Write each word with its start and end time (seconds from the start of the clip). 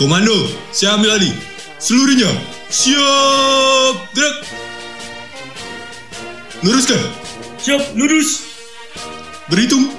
Komando, 0.00 0.32
saya 0.72 0.96
ambil 0.96 1.12
alih. 1.20 1.34
Seluruhnya, 1.76 2.32
siap 2.72 3.96
gerak. 4.16 4.48
Luruskan, 6.64 6.96
Siap, 7.60 7.92
lurus. 7.92 8.48
berhitung. 9.52 9.92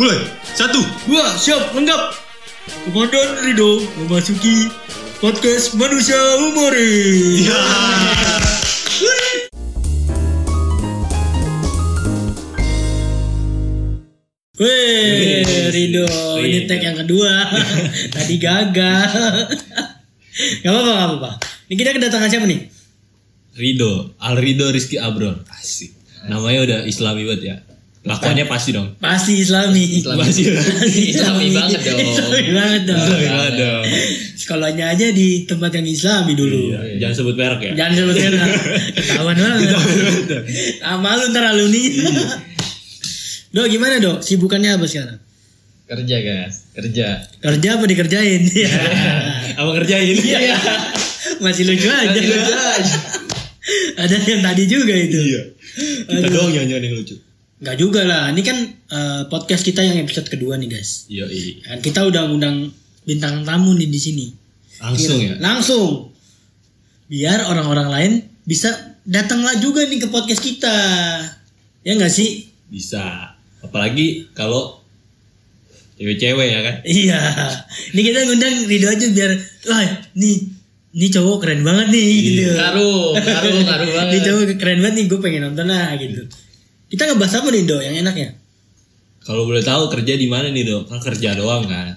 Mulai, 0.00 0.16
satu. 0.56 0.80
Dua, 1.04 1.28
siap, 1.36 1.76
lengkap. 1.76 2.16
Komandan 2.88 3.44
Rido 3.44 3.84
memasuki 4.00 4.72
podcast 5.20 5.76
manusia 5.76 6.16
humori. 6.40 7.44
Ya. 7.44 7.60
Weh, 14.58 15.46
Rido, 15.70 16.02
ini 16.42 16.62
Rido. 16.62 16.66
tag 16.66 16.82
yang 16.82 16.98
kedua. 16.98 17.30
Tadi 18.14 18.34
gagal. 18.42 19.10
gak 20.62 20.70
apa-apa, 20.70 20.90
gak 20.90 21.06
apa-apa. 21.06 21.30
Ini 21.70 21.74
kita 21.78 21.90
kedatangan 21.94 22.26
siapa 22.26 22.46
nih? 22.50 22.66
Rido, 23.54 24.18
Al 24.18 24.34
Rido 24.34 24.66
Rizky 24.74 24.98
Abron. 24.98 25.46
Asik. 25.46 25.94
Namanya 26.26 26.60
udah 26.66 26.78
Islami 26.90 27.22
banget 27.22 27.42
ya. 27.46 27.56
Lakonnya 28.02 28.46
pasti 28.48 28.72
dong. 28.74 28.94
Pasti 28.98 29.42
Islami. 29.42 30.00
Pasti. 30.02 30.42
Islami 31.12 31.54
banget 31.54 31.78
dong. 31.86 31.98
Islami 32.02 32.50
banget 32.50 32.82
dong. 32.88 32.98
Islami 32.98 33.26
banget 33.28 33.54
dong. 33.58 33.84
Sekolahnya 34.38 34.84
aja 34.96 35.06
di 35.12 35.44
tempat 35.44 35.70
yang 35.76 35.86
Islami 35.86 36.32
dulu. 36.32 36.72
Iya, 36.72 36.98
Jangan 37.04 37.14
sebut 37.14 37.34
merek 37.36 37.60
ya. 37.62 37.72
Jangan 37.78 37.94
sebut 37.94 38.16
merek. 38.16 38.50
Ketahuan 38.96 39.36
banget. 39.36 39.68
Sama 40.80 41.10
lu 41.14 41.24
ntar 41.30 41.44
alumni. 41.46 41.82
Dok 43.48 43.66
gimana 43.72 43.96
dok? 43.96 44.20
Sibukannya 44.20 44.76
apa 44.76 44.84
sekarang? 44.84 45.18
Kerja 45.88 46.16
guys, 46.20 46.68
kerja. 46.76 47.06
Kerja 47.40 47.68
apa 47.80 47.84
dikerjain? 47.88 48.42
Apa 49.58 49.70
kerjain? 49.82 50.14
Iya. 50.14 50.54
Masih 51.40 51.64
lucu 51.66 51.88
aja. 51.88 52.12
Masih 52.12 52.28
lucu 52.30 52.54
aja. 52.54 52.98
Ada 53.96 54.16
yang 54.22 54.42
tadi 54.44 54.62
juga 54.70 54.94
itu. 54.94 55.18
Iya. 55.18 55.42
Kita 56.06 56.28
doang 56.30 56.52
yang 56.52 56.68
yang 56.68 56.94
lucu. 56.94 57.16
Gak 57.58 57.74
juga 57.74 58.06
lah. 58.06 58.30
Ini 58.30 58.42
kan 58.46 58.58
eh, 58.68 59.22
podcast 59.26 59.66
kita 59.66 59.82
yang 59.82 59.98
episode 60.04 60.30
kedua 60.30 60.54
nih 60.60 60.68
guys. 60.70 61.10
Iya, 61.10 61.26
iya. 61.26 61.74
Kan 61.74 61.78
kita 61.82 62.06
udah 62.06 62.30
undang 62.30 62.70
bintang 63.02 63.42
tamu 63.42 63.74
nih 63.74 63.88
di 63.90 63.98
sini. 63.98 64.26
Langsung 64.78 65.18
ya. 65.18 65.34
Langsung. 65.42 66.12
Biar 67.10 67.48
orang-orang 67.50 67.88
lain 67.88 68.12
bisa 68.46 68.70
datanglah 69.02 69.56
juga 69.58 69.82
nih 69.88 70.04
ke 70.04 70.08
podcast 70.12 70.44
kita. 70.44 70.76
Ya 71.82 71.92
nggak 71.98 72.12
sih? 72.12 72.46
Bisa. 72.68 73.27
Apalagi 73.64 74.30
kalau 74.34 74.78
cewek-cewek 75.98 76.46
ya 76.46 76.60
kan. 76.62 76.74
Iya. 76.86 77.20
Ini 77.94 78.00
kita 78.00 78.18
ngundang 78.30 78.54
Rido 78.70 78.86
aja 78.86 79.06
biar 79.10 79.30
wah 79.66 79.86
nih 80.14 80.36
ini 80.88 81.06
cowok 81.12 81.36
keren 81.44 81.60
banget 81.66 81.86
nih 81.92 82.08
gitu. 82.22 82.42
Ngaruh, 82.54 83.12
ngaruh, 83.18 83.54
ngaruh 83.66 83.88
banget. 83.98 84.12
Ini 84.14 84.18
cowok 84.24 84.42
keren 84.56 84.78
banget 84.80 84.94
nih 84.96 85.04
gue 85.10 85.18
pengen 85.20 85.42
nonton 85.50 85.66
lah 85.68 85.94
gitu. 85.98 86.22
Kita 86.88 87.02
ngebahas 87.04 87.34
apa 87.44 87.48
nih 87.52 87.62
Do 87.68 87.76
yang 87.84 87.96
enaknya? 88.00 88.30
Kalau 89.28 89.44
boleh 89.44 89.60
tahu 89.60 89.92
kerja 89.92 90.16
di 90.16 90.24
mana 90.24 90.48
nih 90.48 90.64
dok? 90.64 90.88
Kan 90.88 91.04
kerja 91.04 91.36
doang 91.36 91.68
kan. 91.68 91.92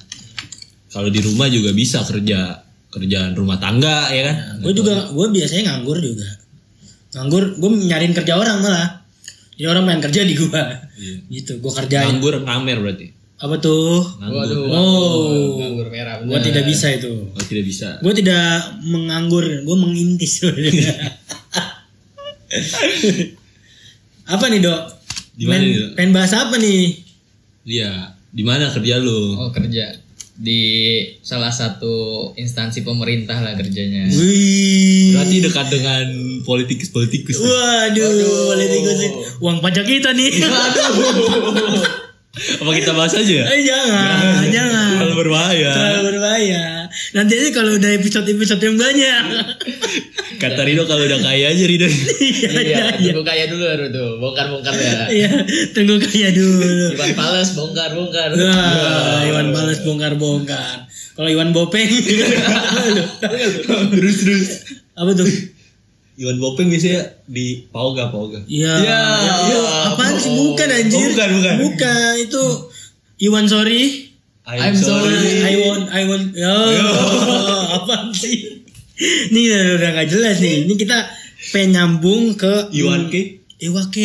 Kalau 0.91 1.07
di 1.07 1.23
rumah 1.23 1.47
juga 1.47 1.71
bisa 1.71 2.03
kerja 2.03 2.59
kerjaan 2.91 3.31
rumah 3.39 3.55
tangga 3.55 4.11
ya 4.11 4.27
kan. 4.27 4.35
gue 4.59 4.73
juga 4.75 5.07
gue 5.07 5.27
biasanya 5.31 5.71
nganggur 5.71 6.03
juga. 6.03 6.27
Nganggur 7.15 7.55
gue 7.55 7.69
nyariin 7.87 8.11
kerja 8.11 8.35
orang 8.35 8.59
malah. 8.59 9.00
Jadi 9.55 9.67
orang 9.67 9.83
main 9.85 10.01
kerja 10.01 10.21
di 10.23 10.33
gue. 10.35 10.63
Iya. 11.01 11.15
Gitu. 11.29 11.59
Gue 11.59 11.71
kerjain. 11.73 12.07
Nganggur 12.07 12.43
ngamer 12.43 12.77
berarti. 12.81 13.07
Apa 13.41 13.57
tuh? 13.57 14.05
Nganggur. 14.21 14.37
Waduh. 14.37 14.65
Oh. 14.69 15.57
Nganggur 15.57 15.87
merah. 15.89 16.21
Gue 16.21 16.39
tidak 16.45 16.63
bisa 16.69 16.87
itu. 16.93 17.29
Oh, 17.33 17.43
tidak 17.45 17.65
bisa. 17.65 17.97
Gue 17.99 18.13
tidak 18.13 18.77
menganggur, 18.85 19.43
gue 19.43 19.77
mengintis. 19.77 20.45
apa 24.33 24.45
nih 24.47 24.59
dok? 24.61 24.81
Di 25.31 25.45
mana 25.47 25.63
nih, 25.63 25.73
Dok? 25.73 25.89
Pengen 25.97 26.11
bahas 26.13 26.33
apa 26.35 26.55
nih? 26.59 26.99
Iya. 27.65 28.13
Di 28.31 28.43
mana 28.47 28.71
kerja 28.71 28.95
lu? 29.01 29.35
Oh 29.35 29.51
kerja 29.51 29.91
di 30.41 30.61
salah 31.21 31.53
satu 31.53 32.31
instansi 32.33 32.81
pemerintah 32.81 33.37
lah 33.43 33.53
kerjanya. 33.53 34.09
Wih. 34.09 35.00
Berarti 35.21 35.37
dekat 35.45 35.67
dengan 35.69 36.05
politikus-politikus. 36.41 37.37
Waduh, 37.37 38.09
politikus 38.57 38.97
ini. 39.05 39.09
uang 39.37 39.57
pajak 39.61 39.85
kita 39.85 40.09
nih. 40.17 40.33
Apa 42.31 42.71
kita 42.73 42.95
bahas 42.95 43.13
aja? 43.13 43.39
Eh, 43.53 43.61
jangan, 43.67 44.47
jangan. 44.49 45.03
Terlalu 45.03 45.15
berbahaya. 45.27 45.71
Terlalu 45.75 46.01
berbahaya. 46.15 46.80
Nanti 47.11 47.33
aja 47.35 47.49
kalau 47.51 47.75
udah 47.75 47.91
episode-episode 47.97 48.61
yang 48.61 48.77
banyak. 48.79 49.23
Kata 50.39 50.61
Rido 50.63 50.87
kalau 50.87 51.03
udah 51.05 51.19
kaya 51.21 51.51
aja 51.51 51.63
Rido. 51.67 51.85
Iya, 51.85 52.97
tunggu 52.97 53.23
kaya 53.27 53.45
dulu 53.51 53.63
baru 53.67 53.85
tuh, 53.91 54.09
bongkar-bongkar 54.21 54.73
ya. 54.73 55.05
Iya, 55.09 55.31
tunggu 55.75 55.99
kaya 55.99 56.29
dulu. 56.31 56.95
Iwan 56.95 57.13
Fals 57.17 57.49
bongkar-bongkar. 57.57 58.29
Wah, 58.37 59.21
Iwan 59.27 59.47
Fals 59.53 59.79
bongkar-bongkar. 59.83 60.77
Kalau 61.11 61.29
Iwan 61.29 61.51
Bopeng, 61.51 61.91
terus 63.91 64.15
terus. 64.23 64.47
apa 64.95 65.11
tuh? 65.11 65.27
Iwan 66.21 66.37
Bopeng 66.37 66.69
biasanya 66.69 67.17
di 67.27 67.67
Pauga 67.67 68.13
Pauga. 68.13 68.45
Iya. 68.47 68.73
Ya. 68.81 69.01
Ya, 69.49 69.59
apaan 69.91 70.15
sih? 70.21 70.31
Bukan 70.31 70.69
anjir. 70.69 70.97
Oh, 70.97 71.09
bukan, 71.13 71.29
bukan. 71.39 71.55
Bukan, 71.67 72.13
itu 72.21 72.43
Iwan 73.21 73.45
sorry. 73.49 74.10
I'm 74.45 74.73
sorry. 74.73 75.13
I 75.45 75.53
want, 75.69 75.85
I 75.93 76.01
want. 76.09 76.25
Ya, 76.33 76.49
apaan 77.77 78.09
sih? 78.09 78.65
Ini 79.01 79.41
udah, 79.49 79.61
udah 79.77 79.89
gak 80.01 80.09
jelas 80.09 80.37
nih. 80.41 80.65
Ini 80.65 80.73
kita 80.77 80.97
pengen 81.53 81.69
nyambung 81.77 82.37
ke 82.37 82.69
Iwan 82.73 83.09
K. 83.13 83.41
Iwa 83.61 83.89
K. 83.93 83.97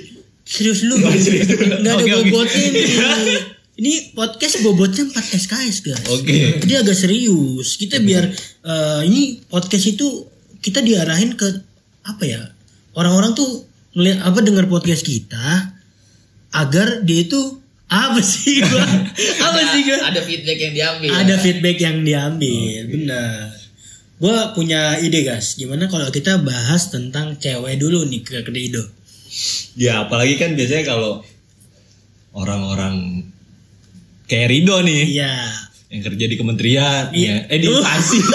Serius 0.44 0.84
lu? 0.84 1.00
serius. 1.00 1.48
Gak 1.48 1.80
ada 1.80 1.96
oke. 2.04 2.10
bobotnya 2.10 2.68
nih. 2.74 2.86
Ini 3.74 4.14
podcast 4.14 4.60
bobotnya 4.62 5.08
4 5.10 5.40
SKS 5.40 5.76
guys. 5.82 6.06
Oke. 6.12 6.62
Jadi 6.62 6.74
agak 6.78 6.94
serius. 6.94 7.74
Kita 7.80 7.98
biar 7.98 8.28
eh, 8.62 9.00
ini 9.08 9.40
podcast 9.48 9.88
itu 9.88 10.28
kita 10.60 10.84
diarahin 10.84 11.34
ke 11.34 11.48
apa 12.04 12.22
ya? 12.28 12.44
Orang-orang 12.94 13.34
tuh 13.34 13.66
ngeliat 13.96 14.22
apa 14.22 14.38
dengar 14.44 14.68
podcast 14.68 15.02
kita 15.02 15.74
agar 16.54 17.02
dia 17.02 17.26
itu 17.26 17.63
apa 17.86 18.20
sih 18.20 18.60
gua? 18.60 18.80
apa 19.44 19.54
Ada- 19.54 19.70
sih 19.70 19.80
gua? 19.84 19.98
Ada 20.04 20.20
feedback 20.22 20.58
yang 20.58 20.74
diambil. 20.74 21.10
Ada 21.12 21.34
feedback 21.36 21.76
yang 21.78 21.96
diambil, 22.00 22.78
benar. 22.88 23.52
Gua 24.14 24.36
punya 24.50 24.96
ide 24.98 25.20
guys, 25.22 25.54
gimana 25.54 25.84
kalau 25.86 26.08
kita 26.08 26.40
bahas 26.40 26.88
tentang 26.88 27.36
cewek 27.36 27.76
dulu 27.76 28.06
nih 28.06 28.22
ke 28.22 28.40
Kredo. 28.40 28.82
Ya 29.74 30.06
apalagi 30.06 30.38
kan 30.38 30.54
biasanya 30.54 30.86
kalau 30.86 31.20
orang-orang 32.32 33.26
kayak 34.24 34.48
Rido 34.48 34.78
nih 34.80 35.10
Iya. 35.12 35.34
yang 35.90 36.02
kerja 36.02 36.24
di 36.24 36.36
kementerian, 36.36 37.10
Iya. 37.10 37.44
ya, 37.44 37.52
eh 37.52 37.58
di 37.58 37.66
instansi. 37.68 38.18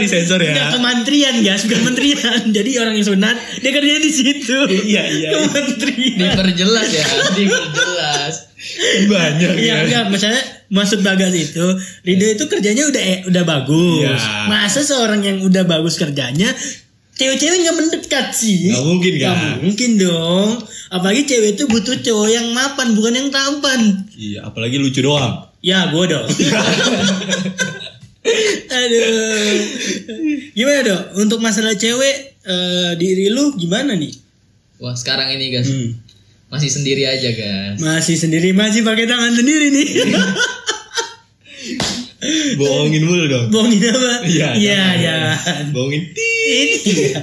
Dari 0.00 0.08
sensor 0.08 0.40
ya. 0.40 0.50
Enggak 0.50 0.68
kementerian 0.74 1.34
guys, 1.40 1.60
bukan 1.62 1.78
kementerian. 1.78 2.40
Jadi 2.56 2.70
orang 2.76 2.94
yang 2.94 3.06
sunat 3.06 3.36
dia 3.60 3.70
kerja 3.70 3.94
di 3.96 4.10
situ. 4.10 4.58
Iya, 4.88 5.02
iya. 5.06 5.28
Kementerian. 5.30 6.18
Diperjelas 6.18 6.88
ya, 6.88 7.04
diperjelas. 7.38 8.34
Banyak 9.06 9.50
Iya, 9.56 9.72
ya. 9.72 9.74
enggak, 9.84 10.04
misalnya 10.08 10.40
maksud 10.68 11.00
Bagas 11.00 11.32
itu, 11.32 11.66
Rido 12.02 12.26
itu 12.26 12.44
kerjanya 12.46 12.84
udah 12.86 13.02
eh, 13.02 13.18
udah 13.24 13.42
bagus. 13.42 14.20
Iya. 14.20 14.46
Masa 14.46 14.80
seorang 14.80 15.20
yang 15.20 15.40
udah 15.40 15.64
bagus 15.64 15.96
kerjanya 15.96 16.52
cewek-cewek 17.12 17.56
nggak 17.60 17.76
mendekat 17.76 18.26
sih? 18.32 18.72
Nggak 18.72 18.84
mungkin, 18.86 19.12
Nggak 19.14 19.32
kan? 19.32 19.56
mungkin 19.60 19.90
dong. 19.96 20.48
Apalagi 20.88 21.22
cewek 21.22 21.54
itu 21.54 21.64
butuh 21.66 21.96
cowok 22.00 22.28
yang 22.28 22.46
mapan, 22.50 22.92
bukan 22.92 23.12
yang 23.14 23.28
tampan. 23.28 23.80
Iya, 24.12 24.48
apalagi 24.48 24.76
lucu 24.76 25.00
doang. 25.00 25.48
Ya, 25.60 25.92
gue 25.92 26.04
dong. 26.08 26.24
Aduh. 28.70 29.58
Gimana 30.52 30.80
dong? 30.82 31.04
Untuk 31.18 31.38
masalah 31.38 31.74
cewek, 31.74 32.16
eh, 32.40 32.92
diri 32.96 33.28
lu 33.28 33.54
gimana 33.54 33.92
nih? 33.92 34.12
Wah 34.78 34.94
sekarang 34.94 35.28
ini 35.30 35.50
guys, 35.50 35.68
Hmm. 35.68 35.92
masih 36.48 36.70
sendiri 36.70 37.04
aja 37.04 37.30
guys. 37.30 37.76
Masih 37.78 38.16
sendiri, 38.16 38.50
masih 38.50 38.80
pakai 38.80 39.04
tangan 39.04 39.30
sendiri 39.30 39.68
nih. 39.70 39.88
Bohongin 42.56 43.02
mulu 43.02 43.24
dong. 43.26 43.46
Bohongin 43.48 43.80
apa? 43.80 44.12
Iya, 44.24 44.48
Iya, 44.56 44.80
jangan. 44.98 45.64
Bohongin. 45.72 46.02
Iya. 46.84 47.20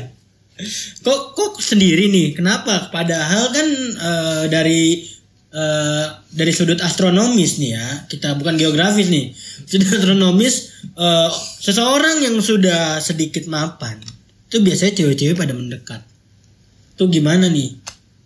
Kok 1.06 1.38
kok 1.38 1.54
sendiri 1.62 2.10
nih? 2.10 2.34
Kenapa? 2.34 2.90
Padahal 2.90 3.54
kan 3.54 3.68
eh, 3.94 4.44
dari 4.50 5.06
eh, 5.58 6.06
dari 6.30 6.54
sudut 6.54 6.78
astronomis 6.86 7.58
nih 7.58 7.72
ya, 7.74 7.88
kita 8.06 8.38
bukan 8.38 8.62
geografis 8.62 9.10
nih. 9.10 9.34
Sudut 9.66 9.90
astronomis 9.90 10.78
eh, 10.94 11.30
seseorang 11.66 12.22
yang 12.22 12.38
sudah 12.38 13.02
sedikit 13.02 13.50
mapan 13.50 13.98
itu 14.48 14.64
biasanya 14.64 14.94
cewek-cewek 14.96 15.36
pada 15.36 15.52
mendekat. 15.52 16.02
Tuh 16.96 17.12
gimana 17.12 17.52
nih? 17.52 17.76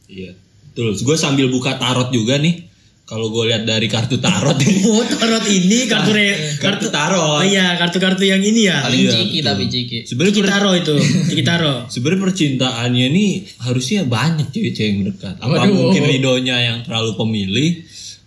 Iya. 0.06 0.32
Terus 0.78 1.04
gue 1.04 1.18
sambil 1.18 1.50
buka 1.52 1.76
tarot 1.82 2.14
juga 2.14 2.38
nih. 2.38 2.71
Kalau 3.12 3.28
gue 3.28 3.44
lihat 3.46 3.64
dari 3.64 3.86
kartu 3.86 4.16
tarot 4.18 4.56
nih 4.56 4.88
Oh, 4.88 5.04
tarot 5.04 5.44
ini 5.46 5.84
kartu 5.84 6.10
re, 6.10 6.32
kartu 6.56 6.88
kartu 6.88 6.88
tarot 6.88 7.20
Oh 7.20 7.44
iya, 7.44 7.76
kartu-kartu 7.76 8.24
yang 8.24 8.40
ini 8.40 8.66
ya. 8.66 8.80
Paling 8.82 9.02
Iya, 9.02 9.12
ciki 9.12 9.38
betul. 9.38 9.48
tapi 9.52 9.64
ciki. 9.68 9.98
sebenarnya 10.06 10.32
Ciki 10.32 10.42
per- 10.42 10.50
taro 10.50 10.72
itu, 10.74 10.96
ciki 11.30 11.44
taro. 11.44 11.74
sebenarnya 11.86 12.22
percintaannya 12.24 13.08
nih 13.10 13.32
harusnya 13.60 14.00
banyak 14.06 14.48
cewek-cewek 14.50 14.88
yang 14.88 14.98
mendekat 15.02 15.36
apa 15.36 15.52
Waduh. 15.52 15.76
mungkin 15.76 16.04
ridonya 16.06 16.58
yang 16.64 16.78
terlalu 16.82 17.12
pemilih 17.14 17.70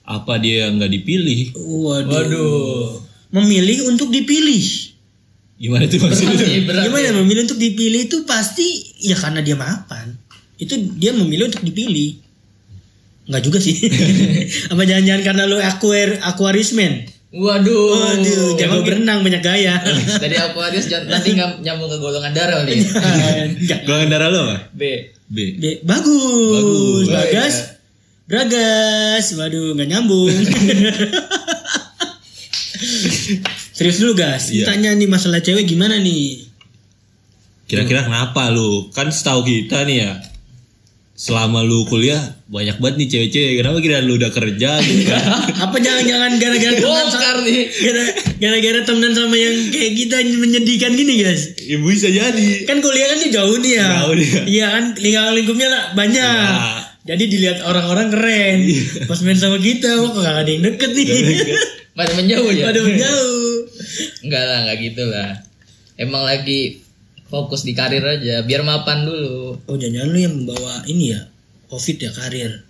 apa 0.05 0.37
dia 0.37 0.69
yang 0.69 0.77
nggak 0.77 0.93
dipilih 0.93 1.41
Waduh. 1.57 2.13
Waduh. 2.13 2.85
Memilih 3.33 3.89
untuk 3.89 4.09
dipilih. 4.09 4.93
gimana 5.55 5.87
tuh 5.87 5.97
maksudnya 5.99 6.35
Berarti. 6.63 6.85
Gimana 6.85 7.09
memilih 7.17 7.43
untuk 7.43 7.57
dipilih 7.57 8.05
itu 8.05 8.23
pasti 8.25 8.67
ya 9.01 9.15
karena 9.15 9.41
dia 9.41 9.55
mapan. 9.55 10.13
Itu 10.55 10.77
dia 10.95 11.11
memilih 11.11 11.49
untuk 11.49 11.63
dipilih. 11.63 12.21
Enggak 13.25 13.43
juga 13.43 13.59
sih. 13.59 13.77
Apa 14.73 14.83
jangan-jangan 14.83 15.23
karena 15.25 15.43
lu 15.45 15.57
aquar 15.57 16.21
aquarismen? 16.21 17.09
Waduh. 17.35 18.15
Waduh, 18.15 18.55
jago 18.55 18.87
berenang 18.87 19.21
banyak 19.21 19.43
gaya. 19.43 19.81
Tadi 20.23 20.37
Aquarius 20.37 20.87
jangan 20.87 21.11
nanti 21.11 21.35
nggak 21.35 21.61
nyambung 21.61 21.91
ke 21.91 21.99
golongan 21.99 22.31
darah 22.31 22.63
ya? 22.63 22.79
Enggak. 23.51 23.81
golongan 23.83 24.09
darah 24.09 24.29
lo 24.29 24.41
apa 24.47 24.71
B. 24.71 24.83
B 25.25 25.37
Be- 25.57 25.81
bagus, 25.83 26.55
Bagus. 26.55 27.07
bagas, 27.11 27.55
bragas, 28.29 29.25
waduh 29.35 29.75
nggak 29.75 29.89
nyambung. 29.89 30.31
Serius 33.75 33.99
dulu 33.99 34.15
gas, 34.15 34.55
Iya. 34.55 34.69
tanya 34.69 34.95
nih 34.95 35.09
masalah 35.09 35.41
cewek 35.41 35.67
gimana 35.67 35.99
nih? 35.99 36.47
kira-kira 37.65 38.05
kenapa 38.05 38.53
lu 38.53 38.93
kan 38.93 39.09
setahu 39.09 39.41
kita 39.41 39.89
nih 39.89 40.05
ya 40.05 40.21
selama 41.15 41.63
lu 41.63 41.87
kuliah 41.87 42.19
banyak 42.51 42.83
banget 42.83 42.95
nih 42.99 43.09
cewek-cewek 43.09 43.53
kenapa 43.63 43.79
kira 43.79 44.03
lu 44.03 44.19
udah 44.19 44.35
kerja 44.35 44.83
gitu 44.83 45.03
kan 45.07 45.23
Apa 45.65 45.77
jangan-jangan 45.79 46.43
gara-gara 46.43 46.75
temenan 46.75 47.09
sama, 47.09 47.41
nih. 47.47 47.65
gara-gara 48.43 48.81
temenan 48.83 49.15
sama 49.15 49.37
yang 49.39 49.55
kayak 49.71 49.93
kita 49.95 50.17
menyedihkan 50.27 50.93
gini 50.99 51.23
guys? 51.23 51.55
ya 51.55 51.79
bisa 51.79 52.11
jadi 52.11 52.67
Kan 52.67 52.83
kuliah 52.83 53.07
kan 53.15 53.19
dia 53.23 53.31
jauh 53.31 53.57
nih 53.63 53.73
ya. 53.79 53.87
Jauh 54.03 54.15
dia. 54.19 54.41
Iya 54.43 54.67
kan 54.75 54.85
lingkungan 54.99 55.33
lingkupnya 55.39 55.69
lah 55.71 55.85
banyak. 55.95 56.19
Ya. 56.19 56.83
Jadi 57.05 57.23
dilihat 57.31 57.59
orang-orang 57.63 58.09
keren. 58.09 58.59
Pas 59.05 59.21
main 59.23 59.37
sama 59.37 59.61
kita, 59.61 59.93
kok 59.93 60.17
gak 60.19 60.37
ada 60.41 60.51
yang 60.51 60.65
deket 60.65 60.91
nih. 60.97 61.07
Pada 61.99 62.13
menjauh 62.17 62.51
ya. 62.51 62.65
Pada 62.73 62.81
menjauh. 62.81 63.55
Enggak 64.25 64.43
lah, 64.43 64.59
enggak 64.67 64.79
gitu 64.83 65.03
lah. 65.07 65.31
Emang 65.95 66.25
lagi 66.27 66.84
fokus 67.35 67.67
di 67.67 67.75
karir 67.75 68.07
aja, 68.07 68.47
biar 68.47 68.63
mapan 68.63 69.03
dulu. 69.03 69.59
Oh 69.67 69.75
jangan-jangan 69.75 70.09
lu 70.15 70.19
yang 70.23 70.35
membawa 70.39 70.87
ini 70.87 71.11
ya 71.11 71.27
Covid 71.67 71.97
ya 71.99 72.11
karir. 72.15 72.63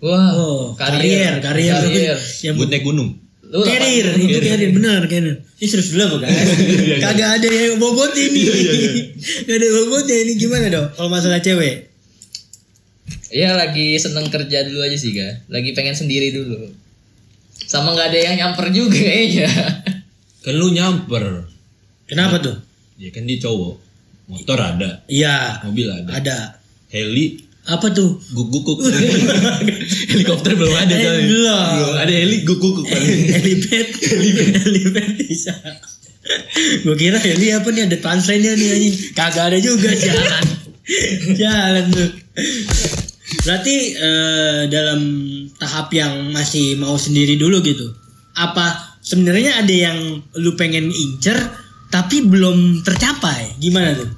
Wah, 0.00 0.32
Oh 0.32 0.64
karir, 0.72 1.36
karir, 1.44 1.72
karir. 1.76 2.16
Yang 2.40 2.54
buat 2.56 2.68
naik 2.72 2.84
gunung 2.84 3.16
Lu 3.46 3.62
karir, 3.62 4.16
itu 4.16 4.40
karir 4.40 4.70
benar 4.72 5.04
karir. 5.04 5.44
Ini 5.60 5.66
serius 5.68 5.92
dulu 5.92 6.02
apa 6.08 6.16
kan? 6.24 6.30
Kagak 7.04 7.30
ada 7.40 7.48
yang 7.48 7.76
bobot 7.76 8.12
ini. 8.24 8.42
Gak 9.44 9.56
ada 9.60 9.66
bobotnya 9.84 10.16
ini 10.24 10.32
gimana 10.40 10.66
dong? 10.72 10.88
Kalau 10.96 11.12
masalah 11.12 11.44
cewek, 11.44 11.92
Iya 13.26 13.52
lagi 13.58 13.98
seneng 13.98 14.32
kerja 14.32 14.64
dulu 14.64 14.80
aja 14.80 14.96
sih 14.96 15.12
ga. 15.12 15.44
Lagi 15.52 15.76
pengen 15.76 15.94
sendiri 15.94 16.32
dulu. 16.32 16.72
Sama 17.66 17.92
nggak 17.92 18.14
ada 18.14 18.18
yang 18.18 18.34
nyamper 18.40 18.72
juga 18.72 18.96
kayaknya. 18.96 19.50
kan 20.46 20.54
lu 20.54 20.70
nyamper 20.70 21.50
kenapa 22.06 22.38
tuh? 22.38 22.54
ya 22.96 23.12
kan 23.12 23.28
dia 23.28 23.38
cowok 23.40 23.76
motor 24.26 24.58
ada. 24.58 25.02
Iya, 25.06 25.62
mobil 25.62 25.86
ada. 25.86 26.10
Ada. 26.12 26.38
heli. 26.88 27.42
Apa 27.66 27.90
tuh? 27.90 28.22
guk 28.30 28.46
gukuk 28.48 28.78
helikopter 30.14 30.54
belum 30.54 30.70
ada 30.70 30.94
Eh, 30.94 31.02
soalnya. 31.02 31.26
belum. 31.26 31.92
ada 31.98 32.12
heli 32.14 32.36
guk 32.42 32.58
gukuk 32.58 32.86
helipad. 33.34 33.86
Helipad 34.62 35.08
bisa. 35.18 35.50
Gue 36.82 36.94
kira 36.94 37.18
heli 37.18 37.50
apa 37.50 37.66
nih? 37.68 37.86
Ada 37.86 37.98
translate-nya 37.98 38.54
nih 38.54 38.68
anjing. 38.70 38.94
Kagak 39.12 39.50
ada 39.50 39.58
juga 39.58 39.90
jalan. 40.06 40.44
Jalan 41.34 41.84
tuh. 41.90 42.10
Berarti 43.42 43.74
eh, 43.94 44.60
dalam 44.66 45.00
tahap 45.56 45.90
yang 45.90 46.30
masih 46.30 46.78
mau 46.78 46.94
sendiri 46.94 47.34
dulu 47.34 47.58
gitu 47.60 47.90
apa 48.36 49.00
sebenarnya 49.00 49.58
ada 49.58 49.72
yang 49.72 49.98
lu 50.36 50.52
pengen 50.54 50.92
incer 50.92 51.34
tapi 51.96 52.28
belum 52.28 52.84
tercapai. 52.84 53.56
Gimana 53.56 53.96
tuh? 53.96 54.12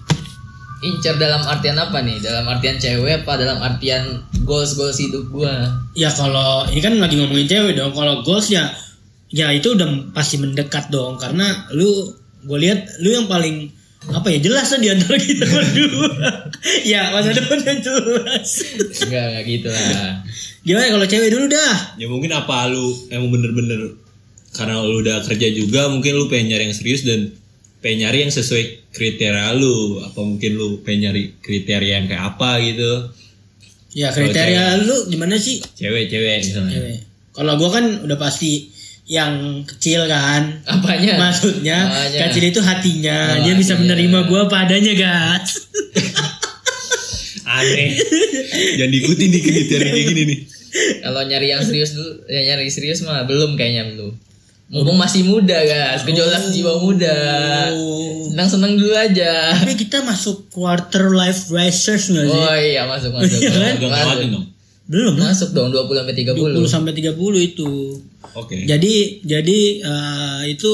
Incer 0.83 1.15
dalam 1.15 1.47
artian 1.47 1.79
apa 1.79 2.03
nih? 2.03 2.19
Dalam 2.19 2.43
artian 2.51 2.75
cewek 2.75 3.23
apa 3.23 3.39
dalam 3.39 3.63
artian 3.63 4.27
goals 4.43 4.75
goals 4.75 4.99
hidup 4.99 5.31
gua? 5.31 5.71
ya 5.95 6.11
kalau 6.11 6.67
ini 6.71 6.83
kan 6.83 6.99
lagi 6.99 7.15
ngomongin 7.15 7.47
cewek 7.47 7.79
dong. 7.79 7.95
Kalau 7.95 8.27
goals 8.27 8.51
ya 8.51 8.67
ya 9.31 9.55
itu 9.55 9.79
udah 9.79 10.11
pasti 10.11 10.43
mendekat 10.43 10.91
dong. 10.91 11.23
Karena 11.23 11.71
lu 11.71 12.11
gue 12.43 12.59
lihat 12.59 12.99
lu 12.99 13.15
yang 13.15 13.31
paling 13.31 13.71
apa 14.11 14.27
ya 14.31 14.39
jelas 14.43 14.71
lah 14.75 14.81
di 14.83 14.89
antara 14.91 15.17
kita 15.23 15.47
berdua. 15.47 16.11
Ya 16.91 17.15
masa 17.15 17.31
depannya 17.31 17.79
jelas. 17.79 18.67
Enggak, 19.07 19.25
enggak 19.31 19.45
gitu 19.47 19.69
lah. 19.71 20.27
gimana 20.67 20.91
kalau 20.91 21.07
cewek 21.07 21.31
dulu 21.31 21.47
dah? 21.47 21.75
Ya 21.95 22.11
mungkin 22.11 22.35
apa 22.35 22.67
lu 22.67 22.91
emang 23.15 23.31
bener-bener 23.31 23.95
karena 24.51 24.83
lu 24.83 24.99
udah 25.07 25.23
kerja 25.23 25.55
juga 25.55 25.87
mungkin 25.87 26.19
lu 26.19 26.27
pengen 26.27 26.51
nyari 26.51 26.67
yang 26.67 26.75
serius 26.75 27.07
dan 27.07 27.31
pengen 27.79 28.07
nyari 28.07 28.27
yang 28.27 28.33
sesuai 28.35 28.91
kriteria 28.91 29.55
lu 29.55 30.03
apa 30.03 30.19
mungkin 30.19 30.59
lu 30.59 30.83
pengen 30.83 31.11
nyari 31.11 31.39
kriteria 31.39 32.03
yang 32.03 32.07
kayak 32.11 32.25
apa 32.35 32.51
gitu. 32.67 32.93
Ya 33.95 34.11
kriteria 34.11 34.83
lu 34.83 35.07
gimana 35.09 35.39
sih? 35.39 35.63
Cewek-cewek 35.63 36.43
misalnya. 36.43 36.75
Cewek. 36.75 36.99
Kalau 37.39 37.55
gue 37.55 37.71
kan 37.71 37.85
udah 38.03 38.19
pasti 38.19 38.75
yang 39.09 39.65
kecil 39.65 40.05
kan. 40.11 40.61
Apanya? 40.69 41.17
maksudnya 41.17 41.79
Apanya? 41.89 42.29
kecil 42.29 42.45
itu 42.51 42.61
hatinya. 42.61 43.39
Oh, 43.39 43.47
dia 43.47 43.55
bisa 43.57 43.79
menerima 43.79 44.19
gue 44.29 44.43
padanya 44.51 44.93
gas 44.99 45.57
aneh. 47.59 47.97
Jangan 48.77 48.91
diikuti 48.93 49.25
nih 49.33 49.41
kriteria 49.41 49.91
kayak 49.95 50.07
gini 50.13 50.23
nih. 50.29 50.39
Kalau 51.01 51.23
nyari 51.25 51.49
yang 51.49 51.65
serius 51.65 51.97
dulu, 51.97 52.29
ya 52.29 52.41
nyari 52.45 52.69
serius 52.69 53.01
mah 53.01 53.25
belum 53.25 53.57
kayaknya 53.57 53.89
belum. 53.97 54.13
Mumpung 54.69 55.01
masih 55.01 55.25
muda 55.25 55.57
guys, 55.65 56.05
gejolak 56.05 56.45
jiwa 56.53 56.77
muda. 56.77 57.17
Oh. 57.73 58.29
Senang-senang 58.29 58.77
dulu 58.77 58.93
aja. 58.93 59.57
tapi 59.57 59.73
kita 59.81 60.05
masuk 60.05 60.53
quarter 60.53 61.09
life 61.09 61.49
crisis 61.49 62.13
nggak 62.13 62.27
sih 62.29 62.37
Oh 62.39 62.53
iya 62.55 62.85
masuk 62.85 63.17
masuk. 63.17 63.33
Iya 63.33 63.49
kan? 63.49 63.75
masuk. 63.75 63.89
ngelewatin 63.89 64.29
dong 64.31 64.47
belum 64.89 65.15
Masuk 65.21 65.51
dong 65.53 65.69
20 65.69 66.01
sampai 66.01 66.15
20 66.17 66.65
30. 66.65 66.69
sampai 66.69 66.93
30 66.97 67.49
itu. 67.49 67.71
oke 68.37 68.57
Jadi 68.65 68.95
jadi 69.21 69.59
eh, 69.81 70.41
itu 70.49 70.73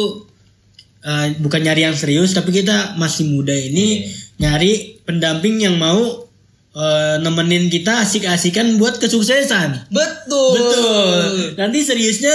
eh, 1.01 1.27
bukan 1.39 1.61
nyari 1.63 1.87
yang 1.87 1.95
serius 1.95 2.35
tapi 2.35 2.51
kita 2.51 2.95
masih 2.95 3.27
muda 3.27 3.55
ini 3.55 4.07
nyari 4.39 5.03
pendamping 5.03 5.63
yang 5.63 5.79
mau 5.79 6.27
eh, 6.75 7.17
nemenin 7.23 7.71
kita 7.71 8.03
asik-asikan 8.03 8.75
buat 8.75 8.99
kesuksesan. 8.99 9.87
Betul. 9.91 10.51
Betul. 10.59 11.23
Nanti 11.55 11.79
seriusnya 11.83 12.35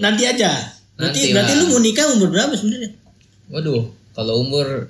nanti 0.00 0.24
aja. 0.24 0.50
Berarti 0.96 1.20
Nanti 1.20 1.32
berarti 1.32 1.52
lah. 1.54 1.60
lu 1.60 1.64
mau 1.68 1.80
nikah 1.80 2.06
umur 2.12 2.28
berapa 2.28 2.52
sebenarnya? 2.52 2.90
Waduh, 3.48 3.82
kalau 4.12 4.40
umur 4.40 4.88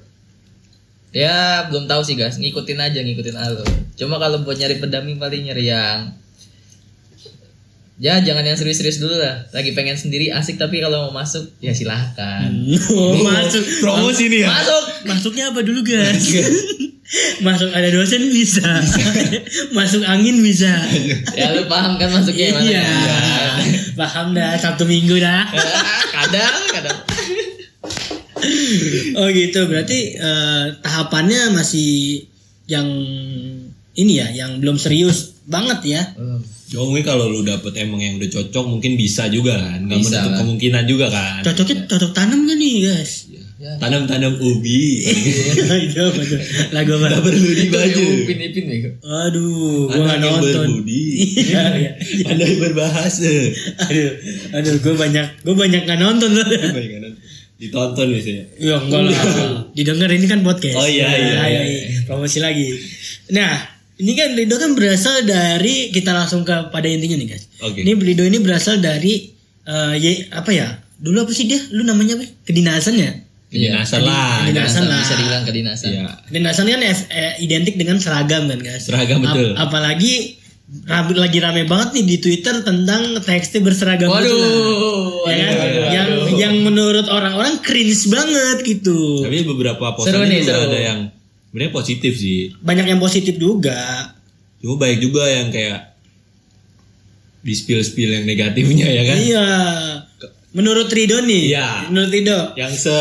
ya 1.10 1.66
belum 1.66 1.86
tahu 1.86 2.02
sih 2.02 2.14
guys, 2.14 2.38
ngikutin 2.38 2.78
aja 2.78 2.98
ngikutin 2.98 3.34
alur. 3.34 3.66
Cuma 3.94 4.16
kalau 4.16 4.40
buat 4.40 4.54
nyari 4.54 4.78
pendamping 4.78 5.18
paling 5.18 5.44
nyari 5.44 5.66
yang 5.66 6.14
Ya 8.00 8.16
jangan 8.16 8.40
yang 8.40 8.56
serius-serius 8.56 8.96
dulu 8.96 9.12
lah. 9.12 9.44
Lagi 9.52 9.76
pengen 9.76 9.92
sendiri 9.92 10.32
asik 10.32 10.56
tapi 10.56 10.80
kalau 10.80 11.12
mau 11.12 11.20
masuk 11.20 11.44
ya 11.60 11.76
silahkan. 11.76 12.48
Oh, 12.96 13.12
masuk. 13.20 13.60
promosi 13.84 14.32
nih 14.32 14.40
ya 14.40 14.48
Masuk. 14.48 14.82
Masuknya 15.04 15.44
apa 15.52 15.60
dulu 15.60 15.84
guys? 15.84 16.24
Masuk 17.46 17.70
ada 17.74 17.88
dosen 17.90 18.30
bisa. 18.30 18.62
Masuk 19.76 20.02
angin 20.06 20.38
bisa. 20.42 20.70
Ya 21.40 21.56
lu 21.56 21.66
paham 21.66 21.96
kan 21.96 22.10
masuknya 22.12 22.54
mana? 22.54 22.64
Iya. 22.66 22.86
Paham 23.96 24.36
dah 24.36 24.54
Sabtu 24.60 24.84
Minggu 24.86 25.18
dah. 25.18 25.46
kadang 26.14 26.56
kadang. 26.70 26.98
Oh 29.20 29.28
gitu, 29.28 29.68
berarti 29.68 30.16
eh, 30.16 30.64
tahapannya 30.80 31.52
masih 31.52 32.24
yang 32.70 32.86
ini 33.96 34.12
ya, 34.16 34.28
yang 34.32 34.62
belum 34.62 34.76
serius 34.80 35.34
banget 35.44 35.80
ya. 35.98 36.02
Ya 36.70 36.78
mungkin 36.78 37.02
kalau 37.02 37.26
lu 37.26 37.42
dapet 37.42 37.74
emang 37.82 37.98
yang 37.98 38.22
udah 38.22 38.30
cocok 38.30 38.64
mungkin 38.70 38.94
bisa 38.94 39.26
juga 39.26 39.58
kan 39.58 39.90
Bisa 39.90 40.22
menutup 40.22 40.32
kemungkinan 40.38 40.84
juga 40.86 41.10
kan 41.10 41.42
Cocoknya 41.42 41.90
cocok 41.90 42.14
tanam 42.14 42.46
gak 42.46 42.54
nih 42.62 42.74
guys? 42.86 43.26
Ya. 43.26 43.39
Tanam-tanam 43.60 44.40
ubi 44.40 45.04
itu 45.04 46.00
apa 46.00 46.22
tuh? 46.24 46.40
Lagu 46.72 46.90
apa? 46.96 47.20
perlu 47.20 47.50
dibaju 47.52 48.00
yang 48.00 48.24
upin 48.24 48.38
ipin 48.40 48.64
nih. 48.66 48.78
Aduh, 49.04 49.84
gua 49.86 50.00
anak 50.00 50.16
gak 50.16 50.24
yang 50.24 50.34
nonton. 50.40 50.64
berbudi 50.80 51.02
Iya, 51.44 51.62
iya. 51.76 51.92
pandai 52.26 52.56
berbahasa 52.56 53.28
Aduh, 53.84 54.10
aduh, 54.56 54.74
gue 54.80 54.94
banyak, 54.96 55.26
gue 55.44 55.54
banyak 55.54 55.82
gak 55.84 56.00
nonton 56.00 56.28
tuh. 56.32 56.44
Baik, 56.48 56.90
ditonton 57.60 58.06
biasanya 58.08 58.44
Ya 58.56 58.80
enggak 58.80 59.12
lah. 59.12 59.68
Didengar 59.76 60.08
ini 60.08 60.24
kan 60.24 60.40
podcast. 60.40 60.80
Oh, 60.80 60.88
iya, 60.88 61.12
iya, 61.12 61.34
Nah, 61.36 61.46
iya, 61.46 61.60
ayo, 61.60 62.08
Promosi 62.08 62.40
lagi. 62.40 62.72
Nah, 63.36 63.52
ini 64.00 64.16
kan 64.16 64.32
Rido 64.32 64.56
kan 64.56 64.72
berasal 64.72 65.28
dari 65.28 65.92
kita 65.92 66.16
langsung 66.16 66.48
ke 66.48 66.72
pada 66.72 66.88
intinya 66.88 67.20
nih 67.20 67.28
guys. 67.28 67.44
Oke. 67.60 67.84
Ini 67.84 67.92
Rido 68.00 68.24
ini 68.24 68.40
berasal 68.40 68.80
dari 68.80 69.28
eh, 69.68 69.94
ye- 70.00 70.32
apa 70.32 70.48
ya? 70.48 70.80
Dulu 70.96 71.28
apa 71.28 71.32
sih 71.36 71.44
dia? 71.44 71.60
Lu 71.76 71.84
namanya 71.84 72.16
apa? 72.16 72.24
Kedinasan 72.48 72.96
ya? 72.96 73.12
Kedinasan 73.50 74.06
lah. 74.06 74.46
Kedinasan 74.46 74.84
lah. 74.86 75.02
Bisa 75.02 75.14
dibilang 75.18 75.42
kedinasan. 75.42 75.88
Iya. 75.90 76.06
Kedinasan 76.30 76.64
kan 76.70 76.80
F- 76.86 77.10
eh, 77.10 77.34
identik 77.42 77.74
dengan 77.74 77.98
seragam 77.98 78.46
kan 78.46 78.62
guys. 78.62 78.86
Seragam, 78.86 79.18
betul. 79.26 79.58
apalagi 79.58 80.38
rambut 80.86 81.18
lagi 81.18 81.42
rame 81.42 81.66
banget 81.66 81.98
nih 81.98 82.04
di 82.06 82.16
Twitter 82.22 82.62
tentang 82.62 83.18
tekstil 83.18 83.66
berseragam 83.66 84.06
itu 84.06 84.14
lah. 84.14 84.22
Waduh. 84.22 85.26
Ya 85.26 85.34
kan? 85.34 85.54
waduh, 85.58 85.82
yang 85.90 86.08
waduh. 86.14 86.38
yang 86.38 86.54
menurut 86.62 87.06
orang-orang 87.10 87.58
cringe 87.58 88.06
banget 88.06 88.62
gitu. 88.62 89.26
Tapi 89.26 89.42
beberapa 89.42 89.98
postingan 89.98 90.30
nih, 90.30 90.46
juga 90.46 90.54
seru. 90.54 90.66
ada 90.70 90.78
yang 90.78 90.98
sebenarnya 91.50 91.72
positif 91.74 92.12
sih. 92.14 92.54
Banyak 92.62 92.86
yang 92.86 93.00
positif 93.02 93.34
juga. 93.34 94.14
Cuma 94.62 94.78
banyak 94.78 95.02
juga 95.02 95.26
yang 95.26 95.50
kayak 95.50 95.90
di 97.42 97.52
spill 97.56 97.82
spill 97.82 98.14
yang 98.14 98.24
negatifnya 98.30 98.86
ya 98.86 99.02
kan. 99.10 99.16
Iya. 99.18 99.46
Menurut 100.54 100.86
Rido 100.86 101.18
nih. 101.26 101.50
Iya. 101.50 101.90
Menurut 101.90 102.10
Rido. 102.14 102.38
Yang 102.54 102.86
se 102.86 102.96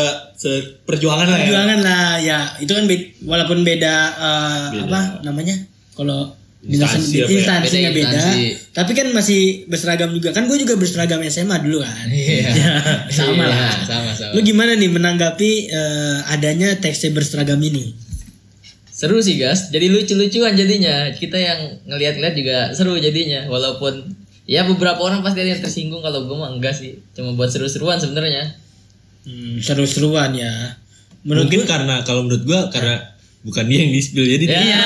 perjuangan 0.82 1.26
lah 1.26 1.36
ya. 1.36 1.44
Perjuangan 1.44 1.78
lah 1.80 2.06
ya. 2.18 2.38
Itu 2.58 2.72
kan 2.72 2.84
be- 2.84 3.12
walaupun 3.22 3.60
beda, 3.60 3.96
eh, 4.10 4.64
Beda. 4.74 4.88
apa 4.88 5.00
namanya? 5.22 5.56
Kalau 5.92 6.32
Instansi 6.60 7.16
instansi, 7.16 7.16
apa 7.16 7.24
ya? 7.24 7.38
instansinya 7.40 7.88
Beda 7.88 7.96
beda, 7.96 8.20
instansi. 8.20 8.44
tapi 8.70 8.90
kan 8.92 9.06
masih 9.10 9.40
berseragam 9.64 10.12
juga 10.12 10.28
kan 10.30 10.44
gue 10.44 10.60
juga 10.60 10.76
berseragam 10.76 11.24
SMA 11.24 11.56
dulu 11.58 11.80
kan 11.80 12.04
Iya. 12.04 12.52
Ya, 12.52 12.72
sama 13.08 13.48
Iya, 13.48 13.48
lah 13.48 13.72
Sama 13.80 14.12
sama. 14.12 14.36
lu 14.36 14.44
gimana 14.44 14.76
nih 14.76 14.92
menanggapi 14.92 15.50
eh, 15.66 16.18
adanya 16.28 16.76
tekstil 16.76 17.16
berseragam 17.16 17.56
ini 17.58 17.96
Seru 18.92 19.24
sih 19.24 19.40
gas, 19.40 19.72
jadi 19.72 19.88
lucu-lucuan 19.88 20.52
jadinya. 20.52 21.08
Kita 21.10 21.32
yang 21.34 21.56
ngeliat-ngeliat 21.86 22.36
juga 22.36 22.56
seru 22.70 22.92
jadinya. 22.94 23.48
Walaupun 23.48 24.12
ya 24.44 24.68
beberapa 24.68 25.00
orang 25.00 25.24
pasti 25.24 25.40
ada 25.40 25.56
yang 25.56 25.64
tersinggung 25.64 26.04
kalau 26.04 26.28
gue 26.28 26.36
mah 26.36 26.52
enggak 26.52 26.76
sih. 26.76 27.00
Cuma 27.10 27.32
buat 27.32 27.48
seru-seruan 27.48 27.96
sebenarnya. 27.96 28.52
Hmm, 29.30 29.56
seru-seruan 29.58 30.34
ya 30.34 30.74
menurut 31.20 31.46
Mungkin 31.46 31.60
gue 31.60 31.68
karena 31.68 32.02
kalau 32.02 32.24
menurut 32.24 32.42
gua 32.42 32.66
karena 32.68 33.14
bukan 33.40 33.64
dia 33.64 33.78
yang 33.78 33.90
di 33.90 34.00
spill 34.00 34.26
jadi 34.26 34.44
dia 34.44 34.58
Ya. 34.66 34.84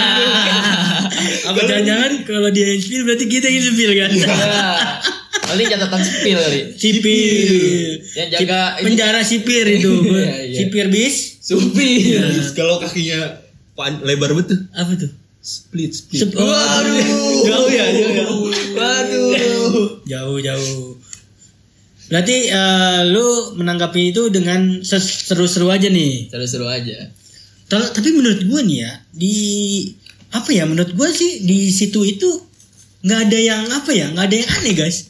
apa 1.48 1.58
jangan-jangan 1.60 2.12
kalau 2.22 2.48
dia 2.48 2.66
yang 2.68 2.78
spill 2.78 3.02
berarti 3.02 3.24
kita 3.26 3.46
yang 3.46 3.64
spill 3.64 3.92
kan 3.92 4.10
Ya. 4.14 4.28
Paling 5.44 5.66
catatan 5.66 6.00
spill 6.00 6.36
kali. 6.36 6.60
sipir 6.74 8.00
Yang 8.10 8.28
jaga 8.34 8.60
Sip- 8.72 8.82
penjara 8.82 9.20
sipir 9.22 9.66
itu 9.70 9.92
Iya, 10.06 10.32
iya. 10.42 10.58
sipir 10.58 10.86
bis 10.88 11.16
supir. 11.38 12.16
Terus 12.16 12.50
kalau 12.52 12.78
kakinya 12.78 13.44
pan- 13.72 14.00
lebar 14.00 14.32
betul 14.32 14.64
apa 14.70 14.96
tuh 14.96 15.12
split 15.38 15.92
split. 15.92 16.24
Sep- 16.24 16.34
Waduh. 16.34 17.44
Jauh 17.44 17.68
ya, 17.68 17.84
jauh 17.84 18.12
ya. 18.14 18.24
Waduh. 18.72 19.30
jauh 20.02 20.38
jauh 20.40 20.96
berarti 22.06 22.36
eh, 22.46 23.00
lu 23.06 23.26
menanggapi 23.54 24.10
itu 24.10 24.28
dengan 24.28 24.80
seru-seru 24.80 25.68
aja 25.68 25.86
nih 25.86 26.28
Seru-seru 26.28 26.66
aja. 26.66 27.08
Tal- 27.64 27.90
tapi 27.90 28.12
menurut 28.12 28.44
gua 28.44 28.60
nih 28.60 28.78
ya 28.80 28.92
di 29.10 29.34
apa 30.30 30.50
ya 30.50 30.64
menurut 30.64 30.92
gua 30.92 31.08
sih 31.08 31.40
di 31.40 31.68
situ 31.68 32.02
itu 32.02 32.28
nggak 33.00 33.20
ada 33.22 33.38
yang 33.38 33.62
apa 33.70 33.90
ya 33.90 34.08
nggak 34.08 34.26
ada 34.26 34.36
yang 34.36 34.50
aneh 34.54 34.74
guys 34.74 35.08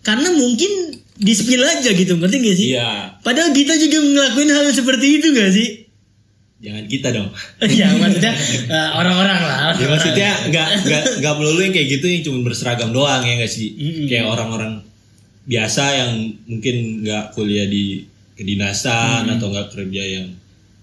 karena 0.00 0.28
mungkin 0.30 0.70
di 1.14 1.32
spill 1.32 1.60
aja 1.60 1.90
gitu 1.90 2.12
ngerti 2.14 2.36
gak 2.38 2.54
sih 2.54 2.68
Iya, 2.70 2.90
padahal 3.18 3.50
kita 3.50 3.72
juga 3.74 3.98
ngelakuin 3.98 4.50
hal 4.50 4.68
seperti 4.70 5.06
itu 5.14 5.32
gak 5.32 5.50
sih 5.50 5.68
jangan 6.56 6.84
kita 6.84 7.08
dong. 7.10 7.28
ya 7.72 7.88
maksudnya 7.94 8.32
eh, 8.66 8.90
orang-orang 8.94 9.38
lah 9.38 9.56
Ya 9.56 9.64
orang-orang. 9.74 9.90
maksudnya 9.90 10.30
nggak 10.46 10.68
nggak 10.82 11.02
nggak 11.20 11.34
melulu 11.34 11.60
yang 11.62 11.72
kayak 11.72 11.88
gitu 11.90 12.06
yang 12.06 12.22
cuma 12.22 12.38
berseragam 12.42 12.90
doang 12.90 13.20
ya 13.20 13.32
nggak 13.34 13.48
sih? 13.50 13.68
Mm-mm. 13.72 14.06
Kayak 14.06 14.26
orang-orang 14.26 14.72
biasa 15.46 15.82
yang 15.94 16.12
mungkin 16.44 17.06
nggak 17.06 17.32
kuliah 17.32 17.64
di 17.64 18.02
kedinasan 18.36 19.30
atau 19.30 19.48
nggak 19.48 19.72
kerja 19.72 20.02
yang 20.02 20.26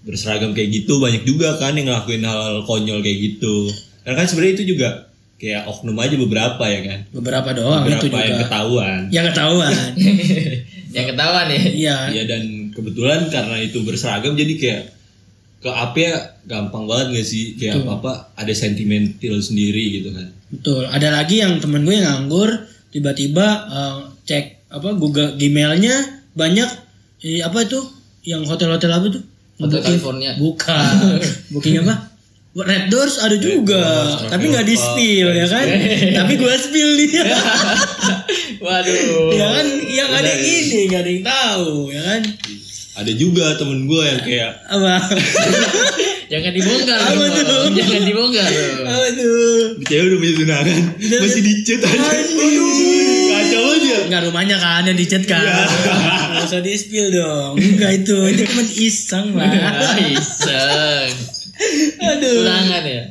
berseragam 0.04 0.52
kayak 0.52 0.84
gitu 0.84 1.00
banyak 1.00 1.24
juga 1.24 1.56
kan 1.56 1.72
yang 1.72 1.88
ngelakuin 1.88 2.24
hal 2.24 2.64
konyol 2.64 3.00
kayak 3.00 3.18
gitu. 3.32 3.68
Karena 4.04 4.20
kan 4.20 4.26
sebenarnya 4.28 4.54
itu 4.60 4.64
juga 4.76 4.88
kayak 5.34 5.64
oknum 5.66 5.96
aja 5.96 6.16
beberapa 6.16 6.64
ya 6.64 6.80
kan. 6.84 6.98
beberapa 7.12 7.50
doang 7.52 7.82
beberapa 7.84 8.00
itu 8.00 8.06
juga 8.08 8.20
yang 8.24 8.40
ketahuan. 8.46 9.00
yang 9.10 9.26
ketahuan 9.32 9.74
Yang 10.94 11.06
ketahuan 11.10 11.46
ya. 11.50 11.60
iya 11.74 11.96
Ya 12.14 12.22
dan 12.24 12.42
kebetulan 12.70 13.26
karena 13.26 13.56
itu 13.58 13.82
berseragam 13.82 14.38
jadi 14.38 14.54
kayak 14.54 14.82
ke 15.58 15.70
apa 15.72 15.96
ya 15.96 16.14
gampang 16.46 16.84
banget 16.86 17.06
gak 17.18 17.26
sih 17.26 17.56
kayak 17.56 17.82
apa 17.82 17.90
apa 17.98 18.12
ada 18.36 18.52
sentimental 18.54 19.40
sendiri 19.40 20.00
gitu 20.00 20.12
kan. 20.14 20.28
betul 20.52 20.84
ada 20.86 21.08
lagi 21.10 21.40
yang 21.42 21.56
temen 21.58 21.82
gue 21.82 21.96
yang 21.98 22.06
nganggur 22.06 22.68
tiba-tiba 22.92 23.46
eh, 23.66 23.98
cek 24.24 24.72
apa 24.72 24.88
Google 24.96 25.36
Gmailnya 25.36 26.24
banyak. 26.34 26.70
Eh, 27.24 27.40
apa 27.40 27.64
itu? 27.64 27.80
Yang 28.24 28.48
hotel-hotel 28.48 28.90
apa 28.90 29.06
tuh 29.12 29.22
Hotel 29.60 29.80
California. 29.80 30.34
bukan. 30.34 31.20
Booking 31.54 31.78
apa? 31.86 32.10
Red 32.54 32.86
Doors 32.86 33.18
ada 33.18 33.34
juga 33.34 33.82
Doors, 33.82 34.30
tapi 34.30 34.46
nggak 34.46 34.62
di 34.62 34.76
spill 34.78 35.28
ya 35.34 35.46
kan? 35.50 35.66
Tapi 36.22 36.32
gue 36.38 36.54
spill 36.54 36.90
dia. 37.02 37.26
Waduh. 38.64 39.34
ya 39.34 39.46
kan? 39.58 39.66
Yang 39.90 40.10
ada 40.14 40.32
ini 40.38 40.80
nggak 40.86 41.00
ada 41.02 41.10
yang 41.10 41.24
tahu 41.26 41.70
ya 41.90 42.02
kan? 42.02 42.22
Ada 42.94 43.12
juga 43.18 43.58
temen 43.58 43.90
gue 43.90 44.02
yang 44.06 44.20
kayak 44.22 44.52
apa? 44.70 44.94
Jangan 46.32 46.52
dibongkar. 46.54 46.98
Apa 46.98 47.24
tuh? 47.26 47.64
Jangan 47.74 48.02
dibongkar. 48.06 48.50
apa 48.86 49.06
tuh? 49.18 49.58
Cewek 49.82 50.04
udah 50.14 50.18
punya 50.22 50.34
tunangan. 50.38 50.80
Masih 51.02 51.42
di 51.42 51.52
chat 51.66 51.82
aja. 51.82 51.98
Aduh. 52.00 53.03
Enggak 54.04 54.22
rumahnya 54.24 54.56
kan 54.56 54.84
yang 54.84 54.94
dicet 54.94 55.24
kan. 55.24 55.42
Nggak 55.42 56.44
usah 56.44 56.60
di 56.60 56.72
spill 56.76 57.08
dong. 57.10 57.56
Enggak 57.56 58.04
itu, 58.04 58.16
itu 58.28 58.42
cuma 58.46 58.62
iseng 58.64 59.26
Ah, 59.34 59.44
lah. 59.44 59.96
Iseng. 59.98 61.10
Aduh. 62.00 62.44
Tunangan 62.44 62.82
ya. 62.84 63.04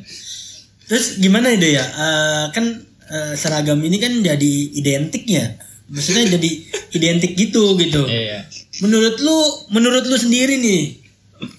Terus 0.86 1.06
gimana 1.18 1.48
itu 1.50 1.68
ya? 1.74 1.84
Eh, 1.84 2.44
kan 2.52 2.66
eh, 3.10 3.34
seragam 3.34 3.80
ini 3.80 3.98
kan 3.98 4.14
jadi 4.20 4.54
identik 4.76 5.26
ya. 5.26 5.58
Maksudnya 5.90 6.38
jadi 6.38 6.50
identik 6.94 7.34
gitu 7.34 7.76
gitu. 7.78 8.04
Iya. 8.06 8.46
Menurut 8.82 9.20
lu, 9.20 9.38
menurut 9.70 10.06
lu 10.06 10.18
sendiri 10.18 10.58
nih, 10.58 10.98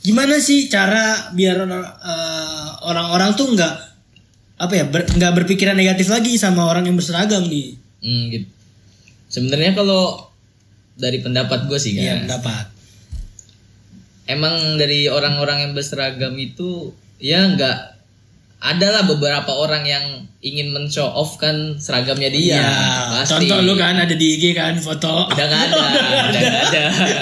gimana 0.00 0.38
sih 0.38 0.66
cara 0.66 1.30
biar 1.32 1.56
eh, 1.64 2.68
orang-orang 2.84 3.34
tuh 3.34 3.52
nggak 3.52 3.74
apa 4.54 4.72
ya 4.72 4.84
ber- 4.86 5.10
nggak 5.10 5.32
berpikiran 5.42 5.74
negatif 5.74 6.06
lagi 6.08 6.38
sama 6.38 6.66
orang 6.66 6.86
yang 6.86 6.94
berseragam 6.94 7.42
nih? 7.46 7.74
Hmm, 8.04 8.24
gitu. 8.30 8.46
Sebenarnya 9.34 9.74
kalau 9.74 10.30
dari 10.94 11.18
pendapat 11.18 11.66
gue 11.66 11.74
sih 11.76 11.92
Iya, 11.92 12.14
kan, 12.14 12.30
pendapat. 12.30 12.64
emang 14.26 14.54
dari 14.74 15.04
orang-orang 15.06 15.58
yang 15.60 15.72
berseragam 15.72 16.32
itu 16.34 16.88
ya 17.18 17.44
nggak 17.46 17.78
adalah 18.64 19.04
beberapa 19.04 19.52
orang 19.52 19.84
yang 19.84 20.04
ingin 20.40 20.70
men-show 20.70 21.04
off 21.04 21.36
kan 21.36 21.76
seragamnya 21.76 22.30
dia. 22.30 22.56
Iya, 22.56 22.68
Pasti. 23.20 23.44
contoh 23.44 23.60
lu 23.60 23.74
kan 23.74 23.92
ada 23.94 24.14
di 24.14 24.38
IG 24.38 24.54
kan 24.54 24.72
foto. 24.78 25.28
Udah 25.28 25.44
nggak 25.44 25.62
ada, 25.66 25.76
udah 25.84 26.22
ada. 26.24 26.40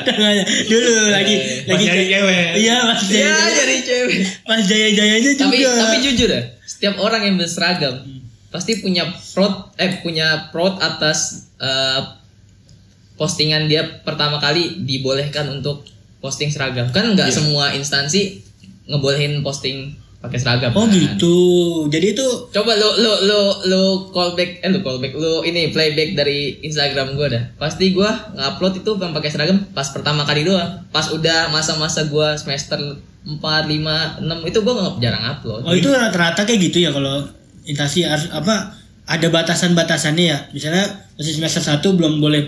Udah 0.06 0.28
ada. 0.30 0.42
Dulu 0.62 0.92
lagi 1.08 1.34
Pas 1.66 1.74
lagi 1.74 1.84
nyari 1.84 2.04
cewek. 2.06 2.46
Iya, 2.60 2.76
pas 2.84 3.00
Ya 3.02 3.18
jaya 3.26 3.50
jadi 3.56 3.76
cewek. 3.80 4.18
pas 4.44 4.60
jaya 4.62 4.88
jayanya 4.92 5.18
juga. 5.24 5.42
tapi 5.42 5.56
tapi 5.58 5.96
jujur 6.00 6.30
ya, 6.30 6.42
setiap 6.62 6.94
orang 7.00 7.22
yang 7.24 7.34
berseragam 7.34 7.94
pasti 8.52 8.84
punya 8.84 9.08
prot 9.08 9.72
eh 9.80 9.98
punya 10.04 10.52
prot 10.52 10.76
atas 10.78 11.48
eh, 11.56 12.00
postingan 13.16 13.66
dia 13.66 14.04
pertama 14.04 14.36
kali 14.36 14.84
dibolehkan 14.84 15.48
untuk 15.48 15.88
posting 16.22 16.52
seragam. 16.52 16.86
Kan 16.94 17.16
nggak 17.16 17.32
semua 17.32 17.74
instansi 17.74 18.44
ngebolehin 18.86 19.42
posting 19.42 19.96
pakai 20.22 20.38
seragam 20.38 20.70
oh 20.70 20.86
kan? 20.86 20.94
gitu. 20.94 21.36
Jadi 21.90 22.14
itu 22.14 22.26
coba 22.54 22.78
lu 22.78 22.88
lu 23.02 23.12
lu 23.26 23.40
lu 23.66 23.82
callback 24.14 24.62
eh 24.62 24.70
lu 24.70 24.78
callback 24.86 25.18
lu 25.18 25.42
ini 25.42 25.74
playback 25.74 26.14
dari 26.14 26.62
Instagram 26.62 27.18
gua 27.18 27.26
dah. 27.26 27.44
Pasti 27.58 27.90
gua 27.90 28.30
ngupload 28.38 28.86
itu 28.86 28.90
yang 29.02 29.10
pakai 29.10 29.30
seragam 29.34 29.58
pas 29.74 29.90
pertama 29.90 30.22
kali 30.22 30.46
doang. 30.46 30.86
Pas 30.94 31.10
udah 31.10 31.50
masa-masa 31.50 32.06
gua 32.06 32.38
semester 32.38 32.78
4, 32.78 33.38
5, 33.38 34.22
6 34.22 34.50
itu 34.50 34.58
gua 34.62 34.72
nggak 34.78 34.94
jarang 35.02 35.24
upload. 35.26 35.60
Oh 35.66 35.74
itu 35.74 35.90
rata-rata 35.90 36.46
kayak 36.46 36.70
gitu 36.70 36.86
ya 36.86 36.94
kalau 36.94 37.26
instansi 37.64 38.04
harus 38.04 38.28
apa 38.30 38.74
ada 39.06 39.26
batasan-batasannya 39.28 40.24
ya. 40.24 40.38
Misalnya 40.50 40.84
masih 41.18 41.34
semester 41.38 41.62
1 41.62 41.82
belum 41.98 42.18
boleh 42.18 42.42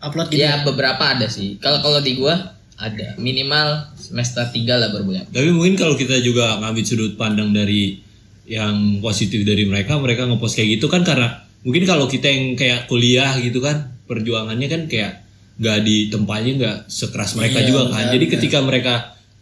upload 0.00 0.32
gitu. 0.32 0.40
ya 0.40 0.64
beberapa 0.64 1.12
ada 1.12 1.28
sih 1.28 1.60
kalau 1.60 1.84
kalau 1.84 2.00
di 2.00 2.16
gua 2.16 2.56
ada 2.80 3.12
minimal 3.20 3.92
semester 4.00 4.40
3 4.48 4.64
lah 4.80 4.88
baru 4.88 5.04
boleh. 5.04 5.28
Tapi 5.28 5.52
mungkin 5.52 5.76
kalau 5.76 5.94
kita 5.94 6.16
juga 6.24 6.56
ngambil 6.64 6.84
sudut 6.84 7.12
pandang 7.14 7.52
dari 7.52 8.00
yang 8.48 8.98
positif 8.98 9.44
dari 9.44 9.68
mereka, 9.68 10.00
mereka 10.00 10.24
ngepost 10.26 10.56
kayak 10.56 10.80
gitu 10.80 10.88
kan 10.90 11.04
karena 11.04 11.44
mungkin 11.62 11.84
kalau 11.84 12.08
kita 12.08 12.26
yang 12.26 12.56
kayak 12.56 12.88
kuliah 12.88 13.36
gitu 13.38 13.60
kan, 13.60 13.92
perjuangannya 14.08 14.66
kan 14.66 14.82
kayak 14.88 15.22
nggak 15.60 15.78
di 15.84 16.08
tempatnya 16.08 16.52
nggak 16.56 16.76
sekeras 16.88 17.36
mereka 17.36 17.60
Iya, 17.60 17.66
juga 17.68 17.80
kan. 17.92 18.00
benar, 18.00 18.12
Jadi 18.16 18.24
benar. 18.26 18.34
ketika 18.40 18.58
mereka 18.64 18.94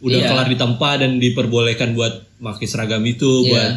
udah 0.03 0.19
Iya. 0.19 0.27
kelar 0.27 0.47
di 0.51 0.57
tempat 0.59 0.95
dan 0.99 1.11
diperbolehkan 1.17 1.89
buat 1.95 2.13
pakai 2.37 2.67
seragam 2.67 3.01
itu, 3.07 3.47
Iya. 3.47 3.49
buat 3.49 3.71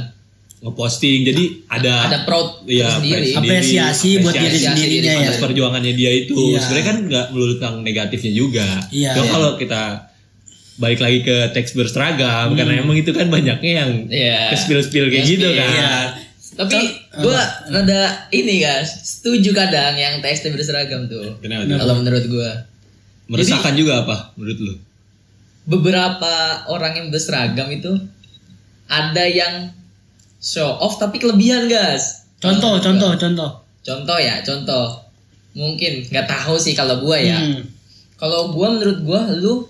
ngeposting 0.62 1.26
jadi 1.26 1.45
ada 1.69 1.95
ada 2.07 2.19
proud 2.23 2.62
Iya, 2.64 2.87
sendiri. 2.95 3.35
sendiri, 3.35 3.59
Apresiasi 3.59 4.11
buat 4.19 4.31
diri 4.31 4.47
apresiasi 4.47 4.66
sendirinya 4.78 5.02
diri 5.02 5.19
ya. 5.19 5.26
atas 5.26 5.38
perjuangannya 5.38 5.92
dia 5.92 6.11
itu 6.16 6.35
Iya. 6.35 6.59
sebenarnya 6.59 6.87
kan 6.87 6.99
nggak 7.04 7.26
melulu 7.31 7.52
tentang 7.59 7.76
negatifnya 7.81 8.33
juga 8.33 8.66
Iya. 8.88 9.11
Cuma 9.12 9.25
Iya. 9.25 9.33
kalau 9.33 9.50
kita 9.57 9.83
balik 10.75 10.99
lagi 10.99 11.19
ke 11.21 11.37
teks 11.50 11.75
berseragam 11.75 12.54
karena 12.54 12.78
emang 12.78 12.95
itu 12.95 13.11
kan 13.11 13.26
banyaknya 13.26 13.73
yang 13.76 13.90
Iya. 14.07 14.49
ke 14.49 14.57
spill 14.57 14.81
spill 14.81 15.07
kayak 15.07 15.26
gitu 15.26 15.49
kan 15.50 15.69
Iya. 15.69 15.95
Tapi 16.52 16.78
gua 17.16 17.40
rada 17.66 18.00
ini 18.28 18.61
guys, 18.61 18.92
setuju 19.02 19.50
kadang 19.52 19.97
yang 19.97 20.21
TXT 20.21 20.52
berseragam 20.52 21.09
tuh. 21.09 21.40
Kenapa 21.40 21.64
tuh? 21.64 21.76
Kalau 21.76 21.95
menurut 21.97 22.25
gua. 22.28 22.50
meresahkan 23.25 23.73
juga 23.73 24.04
apa 24.04 24.37
menurut 24.37 24.59
lu 24.61 24.75
beberapa 25.62 26.35
orang 26.69 26.92
yang 26.95 27.09
berseragam 27.09 27.71
itu 27.71 27.88
ada 28.85 29.25
yang 29.25 29.71
show 30.43 30.77
off 30.77 30.99
tapi 30.99 31.17
kelebihan 31.17 31.65
guys 31.65 32.27
Contoh, 32.37 32.77
contoh, 32.77 33.15
contoh. 33.15 33.51
contoh 33.81 34.19
ya 34.19 34.43
contoh 34.43 34.99
mungkin 35.53 36.03
nggak 36.05 36.27
tahu 36.27 36.55
sih 36.57 36.73
kalau 36.73 36.99
gua 36.99 37.15
ya 37.15 37.39
Hmm. 37.39 37.63
kalau 38.17 38.51
gua 38.51 38.71
menurut 38.71 38.99
gua 39.01 39.31
lu 39.31 39.63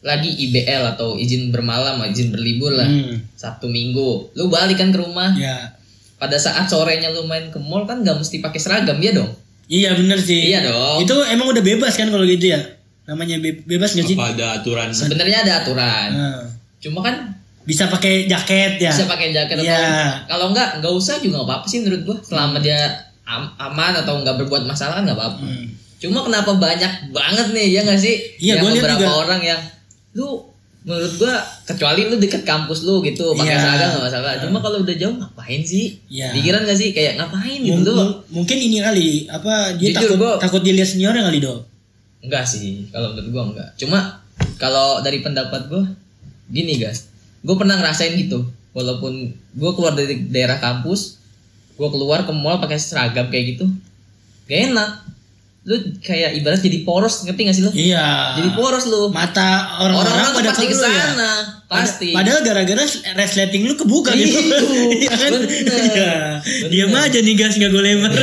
lagi 0.00 0.30
IBL 0.30 0.82
atau 0.88 1.14
izin 1.14 1.48
bermalam 1.48 1.98
izin 2.04 2.30
berlibur 2.30 2.70
lah 2.70 2.84
Hmm. 2.84 3.22
Sabtu 3.32 3.66
Minggu 3.66 4.30
lu 4.32 4.46
balik 4.46 4.76
kan 4.76 4.90
ke 4.90 4.98
rumah 4.98 5.30
Ya. 5.32 5.74
pada 6.16 6.34
saat 6.36 6.64
sorenya 6.64 7.10
lu 7.10 7.24
main 7.24 7.46
ke 7.46 7.58
mall 7.58 7.84
kan 7.84 8.00
nggak 8.00 8.16
mesti 8.16 8.38
pakai 8.38 8.58
seragam 8.58 8.98
ya 8.98 9.12
dong 9.12 9.30
Iya 9.66 9.94
bener 9.94 10.14
sih. 10.16 10.46
Iya 10.46 10.62
dong. 10.64 11.02
Itu 11.02 11.26
emang 11.26 11.50
udah 11.50 11.58
bebas 11.60 11.94
kan 11.94 12.06
kalau 12.06 12.22
gitu 12.22 12.48
ya? 12.48 12.62
Namanya 13.04 13.38
be- 13.38 13.66
bebas 13.66 13.92
gak 13.92 14.02
sih? 14.04 14.14
apa 14.14 14.30
ada 14.32 14.46
aturan 14.56 14.90
sebenarnya 14.90 15.42
ada 15.42 15.52
aturan 15.60 16.08
Nah, 16.08 16.42
cuma 16.78 17.02
kan 17.02 17.34
bisa 17.66 17.84
pakai 17.86 18.24
jaket 18.24 18.78
ya. 18.78 18.88
bisa 18.88 19.04
pakai 19.04 19.28
jaket 19.28 19.56
atau 19.56 19.66
Iya. 19.66 20.22
kalau 20.24 20.46
enggak 20.48 20.78
nggak 20.78 20.92
usah 20.92 21.18
juga 21.18 21.36
nggak 21.36 21.48
apa-apa 21.48 21.66
sih 21.66 21.78
menurut 21.82 22.02
gua 22.04 22.16
selama 22.20 22.56
dia 22.58 22.78
am- 23.24 23.50
aman 23.56 23.92
atau 23.96 24.16
nggak 24.16 24.38
berbuat 24.38 24.62
masalah 24.64 24.96
kan 24.96 25.04
nggak 25.04 25.14
apa-apa 25.14 25.42
Hmm. 25.42 25.66
cuma 25.96 26.22
kenapa 26.22 26.54
banyak 26.54 26.92
banget 27.10 27.46
nih 27.50 27.66
ya 27.68 27.80
nggak 27.82 27.98
sih 27.98 28.14
Iya, 28.38 28.54
yang 28.54 28.70
beberapa 28.70 29.02
juga. 29.02 29.18
orang 29.18 29.40
yang 29.42 29.60
lu 30.12 30.46
menurut 30.80 31.12
gua 31.16 31.34
kecuali 31.64 32.06
lu 32.06 32.16
deket 32.16 32.42
kampus 32.42 32.78
lu 32.82 33.02
gitu 33.02 33.34
pakai 33.34 33.50
Iya. 33.50 33.60
seragam 33.60 33.88
nggak 33.90 34.04
masalah 34.06 34.32
cuma 34.38 34.58
kalau 34.60 34.78
udah 34.80 34.94
jauh 34.94 35.16
ngapain 35.16 35.60
sih 35.60 35.98
Iya. 36.06 36.30
pikiran 36.32 36.62
nggak 36.62 36.78
sih 36.78 36.88
kayak 36.92 37.12
ngapain 37.16 37.58
gitu 37.60 37.82
lu 37.84 37.94
mung- 37.96 38.16
mungkin 38.32 38.56
ini 38.56 38.78
kali 38.78 39.26
apa 39.26 39.74
dia 39.74 39.90
Jujur, 39.90 39.98
takut 40.06 40.16
gua- 40.16 40.38
takut 40.38 40.62
dilihat 40.62 40.86
seniornya 40.86 41.24
kali 41.24 41.38
dong. 41.40 41.66
enggak 42.20 42.44
sih 42.44 42.86
kalau 42.88 43.10
menurut 43.10 43.28
gua 43.28 43.42
enggak 43.48 43.68
cuma 43.76 43.98
kalau 44.56 45.00
dari 45.00 45.18
pendapat 45.18 45.66
gua 45.66 45.82
gini 46.46 46.78
guys 46.78 47.10
gua 47.46 47.54
pernah 47.54 47.76
ngerasain 47.76 48.18
gitu 48.18 48.42
walaupun 48.72 49.12
gua 49.54 49.70
keluar 49.72 49.94
dari 49.94 50.26
daerah 50.26 50.58
kampus 50.58 51.22
gua 51.74 51.88
keluar 51.88 52.22
ke 52.22 52.32
mall 52.32 52.58
pakai 52.58 52.76
seragam 52.76 53.26
kayak 53.26 53.54
gitu 53.54 53.70
gak 54.44 54.60
enak 54.66 54.90
lu 55.62 55.74
kayak 56.00 56.30
ibarat 56.32 56.58
jadi 56.58 56.82
poros 56.82 57.22
ngerti 57.22 57.40
gak 57.42 57.54
sih 57.54 57.64
lu 57.64 57.70
Iya. 57.72 58.38
jadi 58.38 58.50
poros 58.52 58.84
lu 58.84 59.10
Mata 59.10 59.78
orang-orang 59.80 60.30
pada 60.32 60.50
pasti 60.50 60.64
ke 60.64 60.74
lu 60.74 60.82
ya. 60.84 60.94
sana 61.04 61.32
pasti 61.66 62.08
Padahal 62.10 62.40
gara-gara 62.40 62.86
resleting 63.16 63.66
lu 63.66 63.74
kebuka 63.74 64.14
gitu. 64.14 64.30
Itu, 64.30 64.66
Iya 65.02 65.10
kan? 65.12 65.30
Iya. 65.34 66.12
Diam 66.70 66.94
aja 66.94 67.18
nih 67.18 67.34
gas 67.34 67.58
nggak 67.58 67.66
gue 67.68 67.82
lempar. 67.84 68.14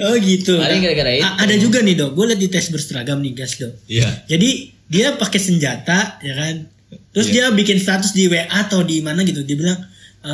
oh 0.00 0.14
gitu. 0.16 0.54
Paling 0.56 0.80
gara-gara 0.80 1.10
itu. 1.12 1.24
A- 1.24 1.36
ada 1.40 1.54
juga 1.56 1.78
nih 1.80 1.94
dok. 1.96 2.14
Gue 2.14 2.24
liat 2.26 2.38
di 2.38 2.46
tes 2.46 2.68
berseragam 2.68 3.18
nih 3.18 3.34
gas 3.34 3.56
dok. 3.56 3.74
iya 3.86 4.06
Jadi 4.26 4.50
dia 4.86 5.14
pakai 5.14 5.40
senjata 5.40 6.20
ya 6.20 6.34
kan. 6.36 6.56
Terus 6.88 7.28
dia 7.28 7.50
bikin 7.50 7.76
status 7.76 8.12
di 8.12 8.26
WA 8.26 8.44
atau 8.46 8.80
di 8.80 8.98
mana 8.98 9.20
gitu. 9.20 9.40
Dia 9.40 9.54
bilang 9.54 9.78
e, 10.18 10.32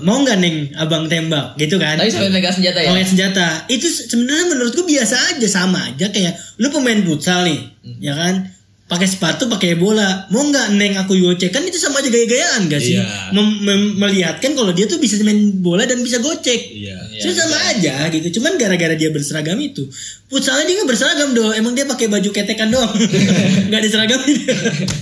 mau 0.00 0.18
nggak 0.18 0.38
neng 0.38 0.56
abang 0.76 1.06
tembak 1.06 1.54
gitu 1.56 1.76
kan. 1.76 1.94
tapi 1.94 2.08
sampai 2.08 2.30
megang 2.32 2.52
senjata 2.52 2.78
ya 2.78 2.88
Pakai 2.88 3.06
senjata. 3.06 3.46
Itu 3.66 3.86
se- 3.86 4.06
sebenarnya 4.06 4.46
menurutku 4.48 4.82
biasa 4.82 5.14
aja 5.30 5.46
sama 5.46 5.78
aja 5.84 6.08
kayak 6.08 6.32
lu 6.56 6.68
pemain 6.68 6.98
futsal 7.00 7.42
nih, 7.42 7.60
Hmm. 7.80 7.98
ya 7.98 8.14
kan? 8.14 8.34
Pakai 8.84 9.08
sepatu, 9.08 9.48
pakai 9.48 9.72
bola. 9.74 10.28
Mau 10.28 10.44
nggak 10.44 10.74
neng 10.74 10.94
aku 10.96 11.16
gocek 11.16 11.48
kan 11.48 11.62
itu 11.62 11.76
sama 11.76 11.98
aja 11.98 12.08
gaya-gayaan 12.08 12.68
gak 12.68 12.76
sih? 12.78 12.92
Iya. 12.94 13.32
Mem- 13.32 13.60
mem- 13.60 13.96
melihatkan 13.96 14.52
kalau 14.52 14.68
dia 14.70 14.84
tuh 14.84 15.00
bisa 15.00 15.16
main 15.22 15.38
bola 15.56 15.84
dan 15.84 15.96
bisa 15.98 16.18
gocek. 16.18 16.60
iya 16.70 17.00
Iya, 17.08 17.22
Itu 17.22 17.32
sama 17.34 17.56
aja 17.68 17.94
gitu. 18.08 18.36
Cuman 18.36 18.56
gara-gara 18.56 18.92
dia 18.92 19.08
berseragam 19.08 19.56
itu. 19.58 19.88
Futsalnya 20.26 20.64
dia 20.64 20.76
nggak 20.76 20.88
berseragam 20.88 21.32
dong. 21.32 21.52
Emang 21.52 21.72
dia 21.72 21.84
pakai 21.84 22.04
baju 22.06 22.28
ketekan 22.30 22.68
doang. 22.68 22.92
Nggak 23.68 23.80
diseragamin. 23.80 24.36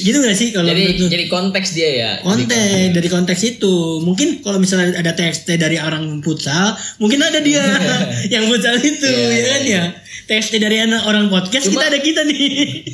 gitu 0.00 0.24
gak 0.24 0.32
sih 0.32 0.48
kalau 0.56 0.72
jadi 0.72 0.96
menurut 0.96 1.12
jadi 1.12 1.26
konteks 1.28 1.68
dia 1.76 1.90
ya? 1.92 2.10
Konteks 2.24 2.96
dari 2.96 3.08
konteks 3.12 3.40
itu. 3.44 4.00
Mungkin 4.00 4.40
kalau 4.40 4.56
misalnya 4.56 4.96
ada 4.96 5.12
TXT 5.12 5.60
dari 5.60 5.76
orang 5.76 6.24
futsal 6.24 6.72
mungkin 6.96 7.20
ada 7.20 7.44
dia 7.44 7.60
yang 8.34 8.48
futsal 8.48 8.80
itu 8.80 9.04
Iya, 9.04 9.20
ya 9.20 9.28
iya, 9.28 9.44
kan 9.44 9.62
iya. 9.62 9.76
ya 9.76 9.82
TXT 10.28 10.52
dari 10.60 10.76
anak 10.80 11.04
orang 11.04 11.28
podcast 11.28 11.68
Cuma- 11.68 11.84
kita 11.84 11.84
ada 11.92 11.98
kita 12.00 12.20
nih. 12.24 12.40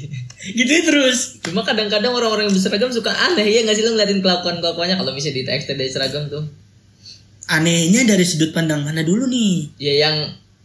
Gitu 0.59 0.69
terus. 0.85 1.41
Cuma 1.41 1.65
kadang-kadang 1.65 2.13
orang-orang 2.13 2.51
yang 2.51 2.55
berseragam 2.55 2.93
suka 2.93 3.09
aneh 3.09 3.49
ya 3.49 3.65
nggak 3.65 3.75
sih 3.75 3.85
lu 3.87 3.97
ngeliatin 3.97 4.21
kelakuan 4.21 4.61
kelakuannya 4.61 4.99
kalau 5.01 5.17
misalnya 5.17 5.41
di 5.41 5.45
TXT 5.49 5.69
dari 5.73 5.89
seragam 5.89 6.29
tuh. 6.29 6.45
Anehnya 7.49 8.05
dari 8.05 8.25
sudut 8.27 8.53
pandang 8.53 8.85
mana 8.85 9.01
dulu 9.01 9.25
nih. 9.25 9.73
Ya 9.81 9.95
yang 10.05 10.17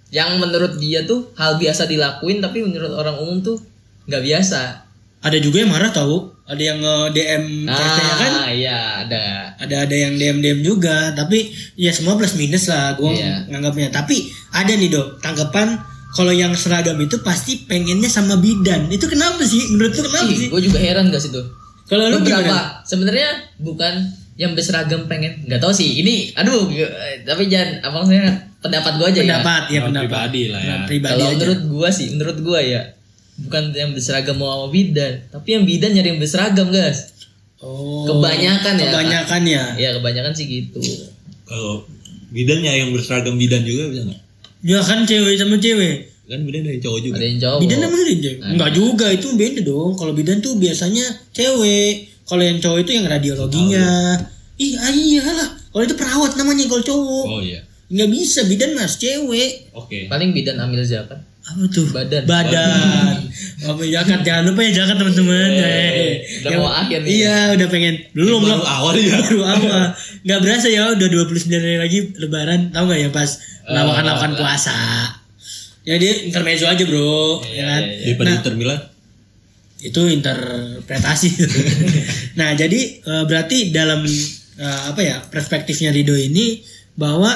yang 0.10 0.36
menurut 0.42 0.82
dia 0.82 1.06
tuh 1.06 1.30
hal 1.38 1.62
biasa 1.62 1.86
dilakuin 1.86 2.42
tapi 2.42 2.66
menurut 2.66 2.92
orang 2.92 3.22
umum 3.22 3.40
tuh 3.40 3.62
nggak 4.10 4.26
biasa 4.26 4.89
ada 5.20 5.38
juga 5.38 5.60
yang 5.60 5.72
marah 5.72 5.92
tahu 5.92 6.32
ada 6.44 6.58
yang 6.60 6.80
nge 6.80 6.96
DM 7.12 7.44
TXT 7.64 8.00
nya 8.00 8.16
kan. 8.16 8.32
ah 8.34 8.50
iya 8.50 8.78
ada. 9.00 9.24
Ada 9.56 9.76
ada 9.86 9.96
yang 9.96 10.14
DM 10.16 10.38
DM 10.40 10.60
juga. 10.62 11.14
Tapi 11.14 11.46
ya 11.76 11.92
semua 11.92 12.18
plus 12.18 12.34
minus 12.34 12.66
lah. 12.66 12.96
Gue 12.96 13.14
Iya. 13.14 13.46
nganggapnya. 13.48 13.92
Tapi 13.92 14.26
ada 14.50 14.72
nih 14.72 14.90
dok. 14.90 15.20
Tanggapan 15.20 15.78
kalau 16.10 16.34
yang 16.34 16.58
seragam 16.58 16.98
itu 16.98 17.22
pasti 17.22 17.64
pengennya 17.64 18.08
sama 18.08 18.34
bidan. 18.36 18.90
Itu 18.90 19.06
kenapa 19.06 19.44
sih? 19.44 19.62
Menurut 19.70 19.94
lu 19.94 20.02
kenapa 20.04 20.26
sih? 20.26 20.50
gue 20.50 20.62
juga 20.66 20.80
heran 20.80 21.14
gak 21.14 21.22
sih 21.22 21.30
tuh 21.30 21.46
kalau 21.86 22.06
lu 22.08 22.22
beberapa 22.22 22.82
sebenarnya 22.82 23.30
bukan 23.60 23.94
yang 24.34 24.54
berseragam 24.54 25.06
pengen. 25.06 25.46
Nggak 25.46 25.60
tahu 25.60 25.70
sih. 25.70 26.02
Ini 26.02 26.34
aduh 26.34 26.66
eh, 26.72 27.22
tapi 27.22 27.46
jangan 27.46 27.84
apa 27.84 27.98
pendapat 28.60 28.94
gue 28.98 29.08
aja 29.10 29.22
ya. 29.22 29.26
Pendapat 29.38 29.64
ya 29.68 29.80
Pendapat 29.80 29.86
pendapat. 29.86 30.10
pribadi 30.10 30.42
lah 30.50 30.62
ya. 30.62 30.76
Pribadi 30.86 31.12
kalau 31.14 31.28
menurut 31.34 31.62
gue 31.68 31.90
sih 31.92 32.08
menurut 32.10 32.38
gue 32.40 32.60
ya 32.66 32.82
bukan 33.46 33.64
yang 33.72 33.92
berseragam 33.96 34.36
mau 34.36 34.52
sama 34.52 34.68
bidan 34.74 35.14
tapi 35.32 35.56
yang 35.56 35.64
bidan 35.64 35.92
nyari 35.96 36.08
yang 36.16 36.22
berseragam 36.22 36.68
guys. 36.74 37.16
Oh 37.60 38.08
kebanyakan 38.08 38.80
ya, 38.80 38.88
kebanyakan 38.88 39.42
ya? 39.44 39.64
Ya 39.76 39.90
kebanyakan 40.00 40.32
sih 40.32 40.48
gitu. 40.48 40.80
Kalau 41.44 41.84
bidannya 42.32 42.72
yang 42.72 42.90
berseragam 42.96 43.36
bidan 43.36 43.68
juga 43.68 43.92
bisa 43.92 44.02
nggak? 44.08 44.22
Ya 44.64 44.80
kan 44.84 45.04
cewek 45.08 45.36
sama 45.40 45.56
cewek. 45.60 46.12
Kan 46.30 46.46
bidan 46.46 46.62
dari 46.62 46.80
cowok 46.80 47.00
juga. 47.02 47.16
Ada 47.18 47.26
yang 47.26 47.40
cowok. 47.42 47.60
Bidan 47.64 47.78
sama 47.82 47.98
cewek? 47.98 48.36
Enggak 48.44 48.72
juga 48.76 49.06
itu 49.12 49.28
beda 49.34 49.60
dong. 49.66 49.92
Kalau 49.98 50.14
bidan 50.14 50.38
tuh 50.40 50.54
biasanya 50.56 51.06
cewek. 51.36 51.94
Kalau 52.30 52.44
yang 52.46 52.60
cowok 52.62 52.80
itu 52.86 52.92
yang 52.96 53.06
radiologinya. 53.10 53.88
Ih 54.60 54.76
ah, 54.78 54.92
iyalah. 54.94 55.50
Kalau 55.74 55.84
itu 55.84 55.96
perawat 55.98 56.32
namanya 56.38 56.70
kalau 56.70 56.84
cowok. 56.86 57.26
Oh 57.28 57.42
iya. 57.42 57.66
Nggak 57.90 58.10
bisa 58.14 58.46
bidan 58.46 58.78
mas 58.78 59.02
cewek. 59.02 59.74
Oke. 59.74 60.06
Paling 60.06 60.32
bidan 60.32 60.62
ambil 60.62 60.86
zakat 60.86 61.26
apa 61.50 61.64
tuh? 61.74 61.88
Badan. 61.90 62.24
badan. 62.30 63.16
Apa 63.66 63.82
jakat 63.90 64.22
jangan 64.22 64.44
lupa 64.54 64.62
ya 64.62 64.72
jakat 64.84 64.96
teman-teman. 65.02 65.50
Eh, 65.58 66.14
udah 66.46 66.50
yang- 66.54 66.62
mau 66.62 66.70
akhir 66.70 67.00
nih. 67.04 67.10
iya 67.10 67.38
udah 67.58 67.68
pengen. 67.68 67.96
Belum 68.14 68.40
baru 68.46 68.62
loh 68.62 68.70
awal 68.70 68.96
ya. 68.96 69.18
Baru 69.18 69.42
awal. 69.44 69.84
Nggak 70.24 70.40
berasa 70.46 70.68
ya 70.70 70.94
udah 70.94 71.08
29 71.10 71.58
hari 71.58 71.78
lagi 71.82 72.00
lebaran. 72.22 72.70
Tahu 72.70 72.84
nggak 72.86 73.00
ya 73.02 73.10
pas 73.10 73.30
lawakan 73.66 74.04
lawakan 74.06 74.32
puasa? 74.38 74.78
Ya 75.84 75.98
dia 75.98 76.14
intermezzo 76.24 76.70
aja 76.70 76.84
bro. 76.86 77.42
Ya 77.50 77.66
kan? 77.66 77.82
daripada 77.84 78.30
Inter 78.38 78.54
Milan? 78.56 78.80
itu 79.80 80.02
interpretasi. 80.12 81.30
Nah 82.40 82.56
jadi 82.56 82.80
eh, 83.04 83.24
berarti 83.28 83.72
dalam 83.72 84.04
eh, 84.60 84.82
apa 84.92 85.02
ya 85.04 85.20
perspektifnya 85.28 85.92
Rido 85.92 86.16
ini 86.16 86.64
bahwa 86.96 87.32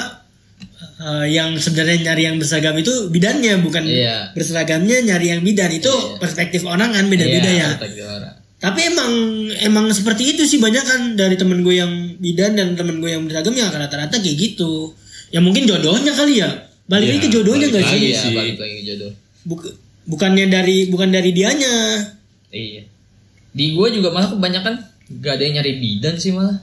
eh, 1.04 1.26
yang 1.30 1.52
sebenarnya 1.54 1.98
nyari 2.02 2.22
yang 2.24 2.36
berseragam 2.36 2.74
itu 2.74 2.92
bidannya 3.08 3.60
bukan 3.60 3.84
Iya. 3.84 4.32
berseragamnya 4.32 5.04
nyari 5.04 5.26
yang 5.28 5.40
bidan 5.40 5.70
itu 5.70 5.88
Iya. 5.88 6.16
perspektif 6.16 6.64
orang 6.64 6.90
kan 6.90 7.04
beda-beda 7.06 7.44
Iya, 7.46 7.68
ya 7.76 8.30
tapi 8.56 8.80
emang 8.82 9.12
emang 9.60 9.92
seperti 9.92 10.32
itu 10.32 10.42
sih 10.42 10.56
banyak 10.56 10.80
kan 10.80 11.00
dari 11.12 11.36
temen 11.36 11.60
gue 11.60 11.76
yang 11.76 11.92
bidan 12.16 12.56
dan 12.56 12.72
temen 12.72 12.96
gue 12.96 13.12
yang 13.12 13.20
berseragam 13.22 13.52
ya 13.52 13.68
rata-rata 13.68 14.16
kayak 14.16 14.36
gitu 14.36 14.96
ya 15.28 15.38
mungkin 15.38 15.64
jodohnya 15.64 16.10
kali 16.10 16.40
ya 16.40 16.48
balik 16.84 17.04
Iya, 17.04 17.12
lagi 17.12 17.20
ke 17.20 17.28
jodohnya 17.30 17.68
balik 17.68 17.76
gak 17.76 17.90
sih 17.90 18.00
Iya, 18.06 18.20
balik 18.32 18.56
lagi 18.56 18.74
ke 18.74 18.84
jodoh. 18.86 19.12
Buk- 19.44 19.76
bukannya 20.06 20.48
dari 20.48 20.88
bukan 20.88 21.08
dari 21.08 21.30
dianya 21.30 21.74
Iya. 22.48 22.82
Di 23.50 23.70
gua 23.70 23.86
juga 23.86 24.08
malah 24.10 24.30
kebanyakan 24.30 24.74
gak 25.20 25.32
ada 25.34 25.42
yang 25.42 25.54
nyari 25.58 25.72
bidan 25.76 26.14
sih 26.16 26.32
malah. 26.32 26.56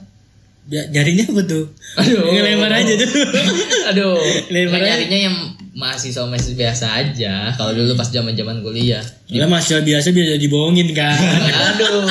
Ya, 0.62 0.86
nyarinya 0.88 1.26
apa 1.26 1.42
tuh 1.42 1.64
Aduh. 1.98 2.22
ngelempar 2.30 2.70
aja 2.70 2.92
tuh 2.94 3.08
Aduh. 3.90 4.14
Lempar 4.46 4.78
Nggak 4.78 4.86
aja. 4.86 4.90
nyarinya 4.94 5.18
yang 5.26 5.36
mahasiswa 5.72 6.22
mahasiswa 6.22 6.54
biasa 6.54 6.86
aja. 6.92 7.34
Kalau 7.52 7.72
dulu 7.72 7.98
pas 7.98 8.06
zaman 8.06 8.32
zaman 8.32 8.62
kuliah. 8.62 9.02
Gila 9.26 9.50
mahasiswa 9.50 9.82
biasa 9.82 10.14
biasa 10.14 10.38
dibohongin 10.38 10.94
kan 10.94 11.18
Aduh. 11.74 12.06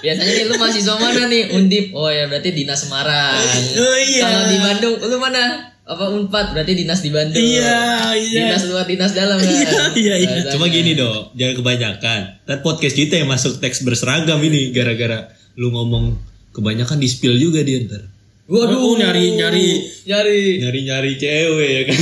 Biasanya 0.00 0.32
nih 0.32 0.44
lu 0.46 0.54
mahasiswa 0.56 0.94
mana 0.96 1.26
nih? 1.26 1.50
Undip. 1.50 1.90
Oh 1.92 2.08
ya 2.08 2.24
berarti 2.24 2.54
Dinas 2.54 2.80
Semarang. 2.80 3.36
Oh, 3.76 3.96
iya. 3.98 4.22
Kalau 4.22 4.42
di 4.46 4.58
Bandung 4.58 4.94
lu 4.96 5.16
mana? 5.18 5.42
Apa 5.84 6.06
Unpad? 6.08 6.54
Berarti 6.54 6.72
Dinas 6.72 7.02
di 7.02 7.10
Bandung. 7.10 7.36
Iya, 7.36 8.14
iya. 8.14 8.54
Dinas 8.54 8.70
luar 8.70 8.86
dinas 8.86 9.10
dalam 9.10 9.36
kan. 9.36 9.50
Iya, 9.50 9.90
iya, 9.98 10.14
iya. 10.16 10.40
Cuma 10.54 10.70
gini 10.70 10.94
dong, 10.94 11.34
jangan 11.34 11.54
kebanyakan. 11.58 12.20
Dan 12.46 12.56
podcast 12.62 12.94
kita 12.94 13.18
yang 13.18 13.26
masuk 13.26 13.58
teks 13.58 13.82
berseragam 13.82 14.38
ini 14.38 14.70
gara-gara 14.70 15.28
lu 15.58 15.68
ngomong 15.68 16.29
kebanyakan 16.50 16.96
di 16.96 17.06
spill 17.06 17.34
juga 17.34 17.60
dia 17.60 17.80
ntar. 17.80 18.02
Waduh, 18.44 18.98
nyari 18.98 19.38
nyari 19.38 19.66
Nyari. 20.02 20.58
Nyari-nyari 20.58 21.12
cewek 21.14 21.70
ya 21.70 21.82
kan. 21.84 21.96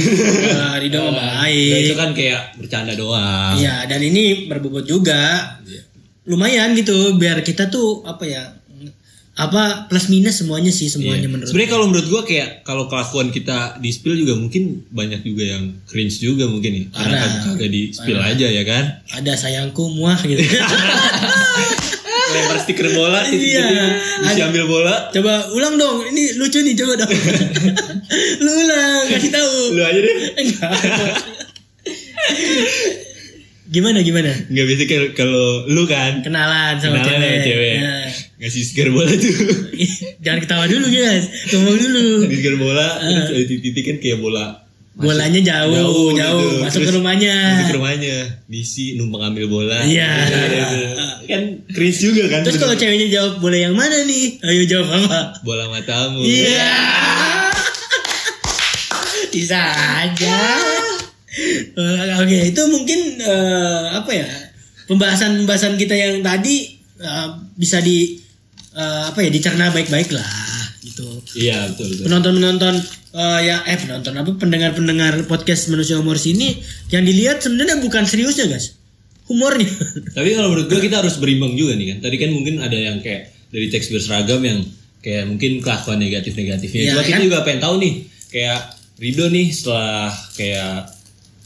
nyari 0.50 0.88
dong 0.88 1.12
Nah, 1.12 1.44
baik. 1.44 1.84
itu 1.84 1.94
kan 1.94 2.10
kayak 2.12 2.56
bercanda 2.56 2.92
doang. 2.92 3.52
Iya, 3.54 3.84
dan 3.84 4.00
ini 4.00 4.48
berbobot 4.48 4.82
juga. 4.82 5.44
Lumayan 6.24 6.72
gitu 6.72 6.92
biar 7.14 7.40
kita 7.40 7.68
tuh 7.68 8.00
apa 8.02 8.24
ya? 8.24 8.44
Apa 9.34 9.86
plus 9.86 10.08
minus 10.08 10.40
semuanya 10.40 10.68
sih 10.68 10.88
semuanya 10.88 11.22
Iya. 11.22 11.30
menurut. 11.30 11.46
Sebenarnya 11.46 11.70
kalau 11.70 11.86
menurut 11.86 12.08
gua 12.08 12.22
kayak 12.22 12.64
kalau 12.64 12.84
kelakuan 12.86 13.28
kita 13.28 13.76
di 13.76 13.88
spill 13.88 14.16
juga 14.16 14.34
mungkin 14.34 14.82
banyak 14.88 15.22
juga 15.22 15.44
yang 15.48 15.78
cringe 15.84 16.16
juga 16.16 16.48
mungkin 16.48 16.72
nih. 16.72 16.84
Karena 16.90 17.12
Ada. 17.12 17.22
kagak 17.22 17.42
kagak 17.54 17.70
di 17.70 17.82
spill 17.92 18.18
aja 18.18 18.46
ya 18.48 18.64
kan. 18.64 18.84
ada 19.12 19.32
sayangku 19.34 19.84
muah 19.90 20.16
gitu. 20.22 20.40
Lempar 22.28 22.58
stiker 22.60 22.88
bola, 22.90 23.20
Iya. 23.24 23.64
bisa 24.22 24.42
ambil 24.44 24.64
bola. 24.64 25.08
coba 25.10 25.48
ulang 25.50 25.74
dong. 25.74 26.04
Ini 26.06 26.36
lucu 26.36 26.60
nih 26.60 26.74
coba 26.74 26.92
dong. 26.98 27.08
Lu 28.44 28.50
ulang 28.58 29.02
kasih 29.08 29.30
tahu. 29.30 29.54
Lu 29.72 29.80
aja 29.80 29.98
deh. 29.98 30.16
Enggak. 30.36 30.70
gimana 33.68 34.00
gimana? 34.00 34.32
Nggak 34.48 34.66
bisa 34.66 34.82
kayak 34.84 35.12
kalau 35.12 35.68
lu 35.68 35.84
kan 35.84 36.24
Kenalan 36.24 36.80
sama 36.80 37.00
Kenalan 37.00 37.04
sama 37.04 37.20
cewek. 37.20 37.44
cewek. 37.44 37.74
Ya. 37.76 37.96
ngasih 38.38 38.62
stiker 38.64 38.88
bola 38.90 39.10
tuh. 39.10 39.34
Jangan 40.24 40.40
ketawa 40.40 40.64
dulu 40.64 40.86
guys. 40.88 41.24
Ngomong 41.52 41.76
dulu. 41.76 42.04
stiker 42.28 42.54
bola 42.56 42.86
terus 42.98 43.28
ada 43.30 43.44
titik 43.44 43.84
kan 43.84 43.96
kayak 43.98 44.18
bola 44.20 44.67
Bolanya 44.98 45.38
jauh, 45.38 46.10
jauh, 46.10 46.42
gitu. 46.42 46.58
masuk 46.58 46.80
ke 46.82 46.90
Terus 46.90 46.98
rumahnya. 46.98 47.36
Masuk 47.54 47.70
ke 47.70 47.76
rumahnya, 47.78 48.16
diisi 48.50 48.98
numpang 48.98 49.30
ambil 49.30 49.46
bola. 49.46 49.78
Iya. 49.86 50.10
kan 51.30 51.42
cringe 51.70 51.98
juga 52.02 52.26
kan. 52.26 52.42
Terus 52.42 52.58
kalau 52.58 52.74
ceweknya 52.74 53.06
jawab 53.06 53.38
boleh 53.38 53.62
yang 53.62 53.78
mana 53.78 54.02
nih? 54.02 54.42
Ayo 54.42 54.66
jawab 54.66 54.90
apa? 54.90 55.38
bola 55.46 55.70
matamu. 55.70 56.18
Iya. 56.26 56.74
Bisa 59.38 59.60
aja. 60.02 60.38
Eh, 61.78 62.10
Oke, 62.18 62.50
itu 62.50 62.62
mungkin 62.66 63.22
eh, 63.22 63.84
apa 63.94 64.10
ya? 64.10 64.26
Pembahasan-pembahasan 64.90 65.78
kita 65.78 65.94
yang 65.94 66.26
tadi 66.26 66.74
eh, 66.98 67.28
bisa 67.54 67.78
di 67.78 68.18
eh, 68.74 69.02
apa 69.06 69.22
ya 69.22 69.30
dicerna 69.30 69.70
baik-baik 69.70 70.10
lah 70.10 70.47
gitu. 70.98 71.38
Iya, 71.38 71.70
betul 71.70 71.86
betul. 71.94 72.04
Penonton-penonton 72.10 72.74
eh, 73.14 73.40
ya 73.46 73.56
eh 73.62 73.78
penonton 73.78 74.12
apa 74.18 74.30
pendengar-pendengar 74.34 75.14
podcast 75.30 75.70
manusia 75.70 75.94
humor 75.96 76.18
sini 76.18 76.58
yang 76.90 77.06
dilihat 77.06 77.38
sebenarnya 77.38 77.78
bukan 77.78 78.02
seriusnya 78.04 78.50
guys. 78.50 78.74
Humornya. 79.30 79.70
Tapi 80.18 80.28
kalau 80.34 80.50
menurut 80.50 80.66
gue 80.66 80.80
kita 80.82 81.00
harus 81.00 81.16
berimbang 81.22 81.54
juga 81.54 81.78
nih 81.78 81.94
kan. 81.94 82.10
Tadi 82.10 82.16
kan 82.18 82.30
mungkin 82.34 82.54
ada 82.58 82.74
yang 82.74 82.98
kayak 82.98 83.30
dari 83.48 83.70
teks 83.70 83.88
berseragam 83.88 84.42
yang 84.42 84.60
kayak 84.98 85.24
mungkin 85.30 85.62
kelakuan 85.62 86.02
negatif-negatifnya. 86.02 86.80
Iya, 86.82 86.90
Cuma 86.96 87.02
kita 87.06 87.16
kan? 87.16 87.24
juga 87.24 87.38
pengen 87.46 87.60
tahu 87.62 87.74
nih 87.80 87.92
kayak 88.28 88.60
Rido 88.98 89.30
nih 89.30 89.46
setelah 89.54 90.10
kayak 90.34 90.90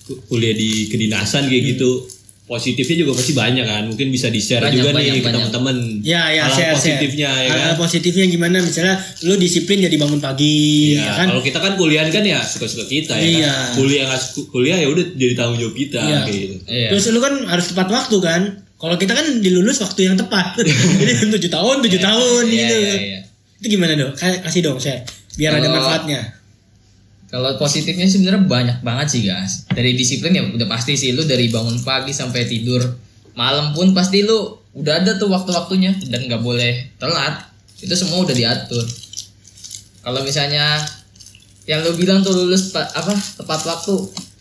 ku- 0.08 0.20
kuliah 0.26 0.56
di 0.56 0.88
kedinasan 0.88 1.52
kayak 1.52 1.76
gitu 1.76 2.08
positifnya 2.52 2.96
juga 2.98 3.16
pasti 3.16 3.32
banyak 3.32 3.64
kan. 3.64 3.82
Mungkin 3.86 4.08
bisa 4.08 4.28
di-share 4.28 4.60
Banyak, 4.60 4.76
juga 4.76 4.90
banyak, 4.90 5.08
nih 5.08 5.12
ke 5.14 5.24
banyak. 5.24 5.36
teman-teman. 5.40 5.76
Ya 6.00 6.28
ya 6.28 6.44
Hal-hal 6.44 6.52
share, 6.52 6.74
positifnya 6.76 7.28
share. 7.28 7.40
ya 7.40 7.48
kan. 7.48 7.56
Hal-hal 7.56 7.76
positifnya 7.78 8.24
gimana 8.28 8.56
misalnya 8.58 8.94
lu 9.22 9.34
disiplin 9.34 9.80
jadi 9.80 9.96
bangun 9.96 10.20
pagi 10.20 10.60
Iya, 10.92 11.00
ya 11.00 11.12
kan. 11.16 11.26
kalau 11.28 11.40
kita 11.40 11.58
kan 11.58 11.72
kuliah 11.74 12.04
kan 12.06 12.20
ya 12.22 12.38
suka-suka 12.38 12.84
kita 12.84 13.14
ya 13.14 13.24
Iya. 13.24 13.48
kan. 13.48 13.68
Kuliah 13.74 14.04
nggak 14.04 14.20
suka- 14.20 14.48
kuliah 14.50 14.76
ya 14.76 14.86
udah 14.86 15.04
jadi 15.10 15.32
tanggung 15.32 15.58
jawab 15.58 15.74
kita 15.74 15.98
Iya. 15.98 16.18
kayak 16.22 16.38
gitu. 16.38 16.54
Iya. 16.62 16.88
Terus 16.90 17.04
lu 17.08 17.20
kan 17.20 17.34
harus 17.42 17.66
tepat 17.66 17.88
waktu 17.88 18.16
kan. 18.20 18.42
Kalau 18.76 18.96
kita 18.96 19.12
kan 19.12 19.26
dilulus 19.38 19.78
waktu 19.78 20.00
yang 20.04 20.16
tepat. 20.16 20.58
jadi 21.00 21.12
tujuh 21.30 21.48
tahun, 21.48 21.76
tujuh 21.80 22.00
tahun 22.00 22.42
Iya, 22.44 22.54
gitu. 22.60 22.76
iya, 22.76 22.94
iya. 23.00 23.18
Itu 23.56 23.66
gimana 23.70 23.94
dong? 23.94 24.12
Ka- 24.12 24.42
Kasih 24.42 24.60
dong 24.60 24.76
saya 24.76 25.00
biar 25.32 25.54
ada 25.54 25.62
Kalau- 25.62 25.74
manfaatnya. 25.78 26.20
Kalau 27.32 27.56
positifnya 27.56 28.04
sebenarnya 28.04 28.44
banyak 28.44 28.78
banget 28.84 29.06
sih 29.08 29.22
guys. 29.24 29.64
Dari 29.72 29.96
disiplin 29.96 30.36
ya 30.36 30.44
udah 30.44 30.68
pasti 30.68 31.00
sih 31.00 31.16
lu 31.16 31.24
dari 31.24 31.48
bangun 31.48 31.80
pagi 31.80 32.12
sampai 32.12 32.44
tidur 32.44 32.84
malam 33.32 33.72
pun 33.72 33.96
pasti 33.96 34.20
lu 34.20 34.60
udah 34.76 35.00
ada 35.00 35.16
tuh 35.16 35.32
waktu-waktunya 35.32 35.96
dan 36.12 36.28
nggak 36.28 36.44
boleh 36.44 36.92
telat. 37.00 37.48
Itu 37.80 37.96
semua 37.96 38.20
udah 38.20 38.36
diatur. 38.36 38.84
Kalau 40.04 40.20
misalnya 40.20 40.76
yang 41.64 41.80
lu 41.80 41.96
bilang 41.96 42.20
tuh 42.20 42.36
lulus 42.36 42.68
pa- 42.68 42.92
apa 42.92 43.16
tepat 43.16 43.64
waktu, 43.64 43.94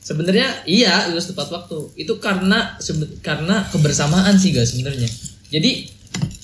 sebenarnya 0.03 0.67
iya 0.67 1.07
lulus 1.07 1.31
tepat 1.31 1.47
waktu. 1.47 1.95
Itu 1.95 2.19
karena 2.19 2.75
karena 3.23 3.71
kebersamaan 3.71 4.35
sih 4.35 4.51
guys 4.51 4.75
sebenarnya. 4.75 5.07
Jadi 5.47 5.87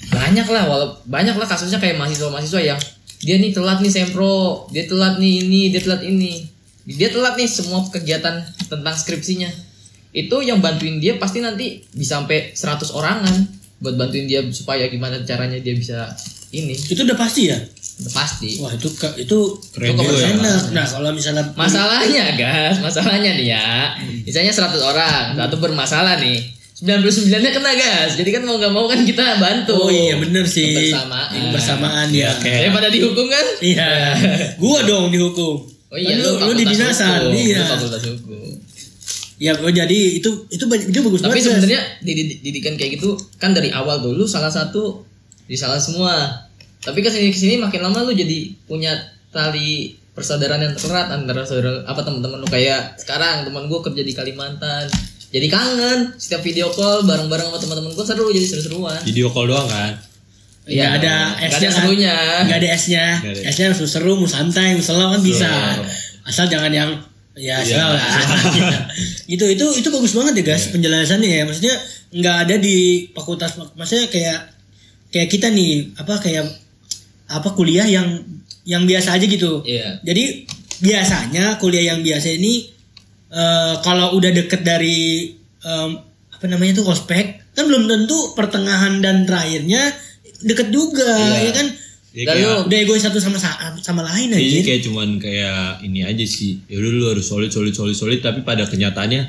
banyak 0.07 0.47
lah 0.47 0.63
walau 0.71 0.95
banyak 1.03 1.35
lah 1.35 1.43
kasusnya 1.43 1.83
kayak 1.83 1.99
mahasiswa-mahasiswa 1.99 2.61
yang 2.63 2.79
dia 3.21 3.35
nih 3.41 3.51
telat 3.53 3.81
nih 3.81 3.89
sempro 3.89 4.65
dia 4.69 4.85
telat 4.85 5.17
nih 5.17 5.45
ini 5.45 5.61
dia 5.73 5.81
telat 5.81 6.03
ini. 6.05 6.45
Dia 6.87 7.11
telat 7.11 7.35
nih 7.35 7.49
semua 7.49 7.83
kegiatan 7.91 8.47
tentang 8.71 8.95
skripsinya. 8.95 9.51
Itu 10.15 10.39
yang 10.39 10.63
bantuin 10.63 11.03
dia 11.03 11.19
pasti 11.19 11.43
nanti 11.43 11.83
bisa 11.91 12.23
sampai 12.23 12.55
100 12.55 12.95
orangan 12.95 13.35
buat 13.77 13.93
bantuin 13.99 14.25
dia 14.25 14.41
supaya 14.49 14.87
gimana 14.87 15.21
caranya 15.27 15.59
dia 15.59 15.75
bisa 15.75 16.09
ini. 16.55 16.73
Itu 16.73 17.03
udah 17.03 17.19
pasti 17.19 17.51
ya? 17.51 17.59
Udah 18.01 18.13
pasti. 18.15 18.49
Wah, 18.63 18.71
itu 18.71 18.87
itu 19.19 19.37
Keren 19.75 19.99
juga 19.99 20.15
ya. 20.15 20.31
Nah, 20.71 20.85
kalau 20.87 21.11
misalnya 21.11 21.43
masalahnya 21.53 22.39
gas 22.39 22.79
masalahnya 22.79 23.35
nih 23.35 23.47
ya. 23.51 23.67
Misalnya 24.23 24.55
100 24.55 24.79
orang 24.79 25.35
satu 25.35 25.55
bermasalah 25.59 26.17
nih 26.23 26.56
99 26.77 27.33
nya 27.35 27.49
kena 27.49 27.73
gas 27.73 28.13
jadi 28.13 28.29
kan 28.31 28.43
mau 28.43 28.55
nggak 28.55 28.69
mau 28.69 28.85
kan 28.85 29.01
kita 29.01 29.37
bantu 29.37 29.73
Oh 29.75 29.89
iya 29.89 30.13
bener 30.15 30.45
sih. 30.45 30.93
Kebersamaan. 30.93 31.29
Kebersamaan 31.49 32.07
ya. 32.11 32.29
kayak- 32.35 32.69
daripada 32.69 32.87
dihukum 32.87 33.25
kan 33.25 33.45
Iya. 33.59 33.89
Gua 34.61 34.79
dong 34.83 35.09
dihukum. 35.09 35.65
Oh 35.87 35.95
iya, 35.95 36.13
lu, 36.15 36.35
lu, 36.35 36.53
di 36.53 36.61
fakultas 36.61 36.73
dinasan. 36.73 37.19
hukum, 37.23 37.33
Iya. 37.33 37.57
lu 37.57 37.65
fakultas 37.71 38.03
hukum. 38.05 38.41
Ya, 39.37 39.51
oh, 39.55 39.69
jadi 39.71 39.97
itu 40.17 40.29
itu 40.47 40.63
itu 40.65 40.99
bagus 40.99 41.19
Tapi 41.19 41.29
banget. 41.31 41.37
Gas. 41.39 41.45
sebenarnya 41.55 41.81
didi- 41.99 42.41
didikan 42.41 42.73
kayak 42.73 42.97
gitu 42.97 43.09
kan 43.35 43.51
dari 43.51 43.69
awal 43.69 43.97
dulu 43.99 44.25
salah 44.25 44.49
satu 44.49 45.01
di 45.45 45.53
salah 45.53 45.77
semua. 45.77 46.45
Tapi 46.77 46.99
ke 46.99 47.07
sini 47.07 47.29
ke 47.29 47.37
sini 47.37 47.55
makin 47.55 47.81
lama 47.81 48.01
lu 48.01 48.13
jadi 48.13 48.37
punya 48.63 48.93
tali 49.29 49.93
persaudaraan 50.11 50.61
yang 50.63 50.73
erat 50.75 51.09
antara 51.11 51.41
saudara 51.41 51.81
apa 51.83 52.01
teman-teman 52.01 52.37
lu 52.37 52.47
kayak 52.47 52.97
sekarang 52.97 53.41
teman 53.43 53.65
gue 53.65 53.79
kerja 53.79 54.01
di 54.01 54.11
Kalimantan. 54.11 54.85
Jadi 55.27 55.47
kangen 55.51 56.15
setiap 56.15 56.39
video 56.39 56.71
call 56.71 57.03
bareng-bareng 57.03 57.51
sama 57.51 57.59
teman-teman 57.59 57.91
gue 57.91 58.05
seru 58.07 58.31
jadi 58.31 58.47
seru-seruan. 58.47 58.99
Video 59.03 59.27
call 59.27 59.51
doang 59.51 59.67
kan. 59.67 59.99
Iya, 60.67 60.99
ada 60.99 61.35
nggak 61.39 61.47
S-nya 61.47 61.59
ada 61.59 61.67
kan? 61.67 61.75
serunya. 61.79 62.15
Nggak 62.43 62.57
ada 62.59 62.67
ada. 62.67 63.05
S-nya 63.51 63.65
harus 63.71 63.79
seru, 63.87 64.13
mau 64.19 64.27
santai, 64.27 64.75
mau 64.75 64.83
slow 64.83 65.15
kan 65.15 65.21
bisa. 65.23 65.51
Asal 66.27 66.47
jangan 66.51 66.71
yang 66.71 66.91
ya 67.39 67.59
Iya. 67.63 67.75
slow 67.75 67.89
lah. 67.95 68.11
gitu 69.31 69.45
itu 69.47 69.65
itu 69.83 69.87
bagus 69.91 70.11
banget 70.15 70.33
ya 70.39 70.43
guys 70.51 70.63
penjelasannya 70.71 71.29
ya. 71.31 71.43
Maksudnya 71.47 71.75
nggak 72.11 72.35
ada 72.47 72.55
di 72.59 73.07
fakultas 73.11 73.55
maksudnya 73.75 74.07
kayak 74.07 74.39
kayak 75.11 75.27
kita 75.31 75.47
nih 75.51 75.91
apa 75.99 76.19
kayak 76.23 76.47
apa 77.27 77.49
kuliah 77.55 77.87
yang 77.87 78.23
yang 78.67 78.83
biasa 78.83 79.15
aja 79.15 79.23
gitu. 79.27 79.63
Iya. 79.63 80.03
Jadi 80.03 80.47
biasanya 80.83 81.59
kuliah 81.59 81.95
yang 81.95 82.03
biasa 82.03 82.31
ini 82.35 82.76
eh, 83.29 83.73
kalau 83.81 84.13
udah 84.13 84.31
deket 84.31 84.61
dari 84.61 85.31
em, 85.59 85.89
apa 86.29 86.45
namanya 86.45 86.77
tuh 86.77 86.87
ospek 86.87 87.25
kan 87.51 87.65
belum 87.65 87.85
tentu 87.85 88.33
pertengahan 88.33 88.99
dan 88.99 89.23
terakhirnya 89.23 89.81
deket 90.39 90.69
juga 90.69 91.07
Iya. 91.09 91.43
ya 91.43 91.53
kan 91.53 91.67
Ya, 92.09 92.25
kayak, 92.25 92.65
udah 92.65 92.77
egois 92.79 92.97
satu 92.99 93.17
sama 93.17 93.37
sa- 93.37 93.53
sama 93.77 94.01
lain 94.01 94.33
aja 94.33 94.57
kayak 94.59 94.81
cuman 94.81 95.09
kayak 95.17 95.85
ini 95.85 96.01
aja 96.01 96.25
sih. 96.25 96.57
Ya 96.65 96.77
udah 96.77 96.89
lu 96.89 97.05
harus 97.07 97.21
solid 97.23 97.53
solid 97.53 97.69
solid 97.71 97.93
solid 97.93 98.19
tapi 98.19 98.41
pada 98.41 98.65
kenyataannya 98.65 99.21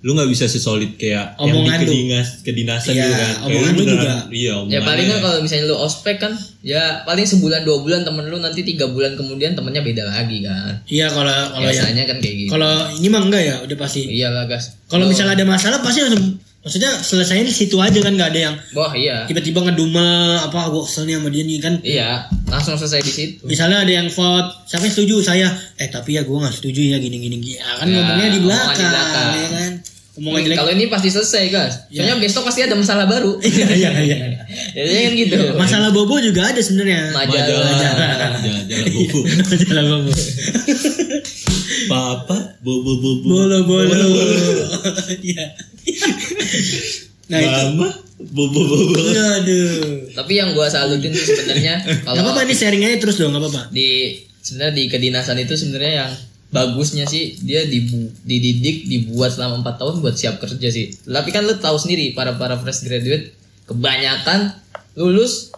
lu 0.00 0.12
nggak 0.12 0.26
bisa 0.26 0.44
sesolid 0.46 0.96
kayak 0.96 1.36
Omongan 1.36 1.52
yang 1.76 1.82
lu. 1.82 1.84
di 1.84 1.92
kedinas, 2.08 2.28
kedinasan 2.40 2.90
Iya, 2.90 3.02
gitu 3.02 3.14
kan. 3.14 3.34
Omongan 3.44 3.70
lu 3.70 3.78
beneran- 3.78 4.00
juga. 4.00 4.14
Iya. 4.30 4.54
Ya 4.66 4.80
paling 4.80 5.06
kan 5.06 5.18
kalau 5.20 5.36
misalnya 5.38 5.64
lu 5.66 5.76
ospek 5.76 6.16
kan 6.16 6.32
ya 6.58 6.82
paling 7.02 7.22
sebulan 7.22 7.60
dua 7.62 7.78
bulan 7.78 8.00
temen 8.00 8.24
lu 8.24 8.36
nanti 8.36 8.60
tiga 8.62 8.86
bulan 8.86 9.12
kemudian 9.12 9.52
temennya 9.52 9.80
beda 9.80 10.04
lagi 10.06 10.40
kan. 10.40 10.72
iya 10.86 11.06
kalau 11.06 11.28
kalau 11.50 11.64
ya 11.64 11.76
Biasanya 11.76 12.04
kan 12.06 12.16
kayak 12.16 12.34
gitu. 12.38 12.50
kalau 12.50 12.70
ini 12.94 13.06
mah 13.06 13.22
enggak 13.22 13.42
ya 13.42 13.54
udah 13.60 13.76
pasti 13.76 14.00
Iyalah 14.06 14.44
gas. 14.46 14.72
kalau 14.86 15.04
misalnya 15.04 15.34
ada 15.34 15.44
masalah 15.46 15.78
pasti 15.78 16.00
langsung 16.00 16.24
maksudnya 16.60 16.92
selesainya 16.94 17.44
di 17.46 17.54
situ 17.54 17.72
aja 17.74 17.96
kan 17.98 18.12
nggak 18.12 18.30
ada 18.30 18.40
yang 18.42 18.56
Wah 18.70 18.92
iya. 18.92 19.24
tiba-tiba 19.24 19.64
ngedumel 19.64 20.04
apa 20.38 20.68
gua 20.68 20.80
kesel 20.82 21.04
nih 21.04 21.16
sama 21.16 21.28
dia 21.28 21.40
nih 21.42 21.56
kan 21.58 21.74
Iya, 21.80 22.10
langsung 22.46 22.76
selesai 22.76 23.00
di 23.00 23.08
situ. 23.10 23.44
misalnya 23.44 23.80
ada 23.80 23.88
yang 23.90 24.08
vote 24.08 24.48
siapa 24.66 24.84
yang 24.84 24.92
setuju 24.92 25.14
saya 25.22 25.48
eh 25.74 25.88
tapi 25.88 26.14
ya 26.14 26.22
gue 26.22 26.32
nggak 26.34 26.52
setuju 26.54 26.80
ya 26.86 26.98
gini 26.98 27.16
gini 27.18 27.36
gini 27.38 27.56
ya, 27.56 27.64
kan 27.74 27.84
Ya, 27.86 27.96
ngomongnya 27.96 28.28
di 28.30 28.40
belakang, 28.40 28.76
di 28.76 28.84
belakang. 28.86 29.28
ya 29.34 29.48
kan 29.50 29.72
omongan 30.12 30.40
jelek 30.42 30.56
Kalau 30.56 30.70
ini 30.72 30.84
pasti 30.86 31.08
selesai, 31.08 31.42
guys. 31.48 31.74
Soalnya 31.88 32.16
besok 32.16 32.42
pasti 32.42 32.60
ada 32.60 32.74
masalah 32.74 33.06
baru. 33.06 33.38
iya 33.46 33.66
iya 33.70 33.90
iya 34.00 34.16
Jadi 34.74 34.94
kan 35.00 35.12
gitu. 35.16 35.36
masalah 35.54 35.90
bobo 35.90 36.18
juga 36.18 36.50
ada 36.50 36.58
sebenarnya 36.58 37.10
Majalah. 37.10 37.62
Majalah. 37.62 38.30
Jalan-jalan 38.40 38.88
bobo. 38.90 39.18
masalah 39.46 39.84
bobo 39.86 40.12
Papa 41.86 42.38
bobo 42.60 42.92
bobo. 42.96 43.26
bolo 43.26 43.58
bolo 43.64 43.98
iya 45.22 45.46
nah 47.26 47.38
itu 47.38 47.50
Mama 47.78 47.88
bobo 48.20 48.60
bobo. 48.60 48.94
aduh 48.98 50.10
Tapi 50.12 50.32
yang 50.34 50.50
gua 50.52 50.66
salutin 50.66 51.10
tuh 51.10 51.22
sebenarnya 51.22 51.78
Gak 51.80 52.02
kalau 52.04 52.20
apa-apa 52.20 52.42
nih 52.44 52.56
sharing 52.56 52.82
aja 52.82 52.98
terus 52.98 53.16
dong, 53.16 53.30
gak 53.30 53.40
apa-apa. 53.40 53.70
di 53.70 54.18
sebenarnya 54.40 54.74
di 54.74 54.84
kedinasan 54.86 55.38
itu 55.38 55.54
sebenarnya 55.54 55.92
yang 56.04 56.12
bagusnya 56.50 57.04
sih 57.04 57.38
dia 57.40 57.62
dibu, 57.64 58.10
dididik 58.22 58.84
dibuat 58.84 59.30
selama 59.30 59.60
empat 59.60 59.78
tahun 59.78 59.98
buat 59.98 60.14
siap 60.14 60.38
kerja 60.38 60.68
sih. 60.68 60.90
Tapi 61.00 61.28
kan 61.28 61.42
lu 61.42 61.54
tahu 61.54 61.76
sendiri 61.76 62.10
para 62.10 62.34
para 62.34 62.54
fresh 62.56 62.82
graduate 62.82 63.30
kebanyakan 63.64 64.50
lulus 64.94 65.54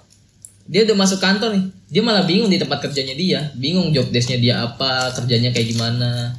dia 0.62 0.85
udah 0.85 0.94
masuk 0.94 1.18
kantor 1.18 1.52
nih 1.52 1.64
dia 1.88 2.00
malah 2.00 2.22
bingung 2.22 2.46
di 2.46 2.57
tempat 2.57 2.78
kerjanya 2.81 3.12
dia 3.12 3.40
bingung 3.52 3.90
job 3.90 4.09
desknya 4.09 4.38
dia 4.38 4.55
apa 4.62 5.11
kerjanya 5.12 5.50
kayak 5.50 5.68
gimana 5.68 6.37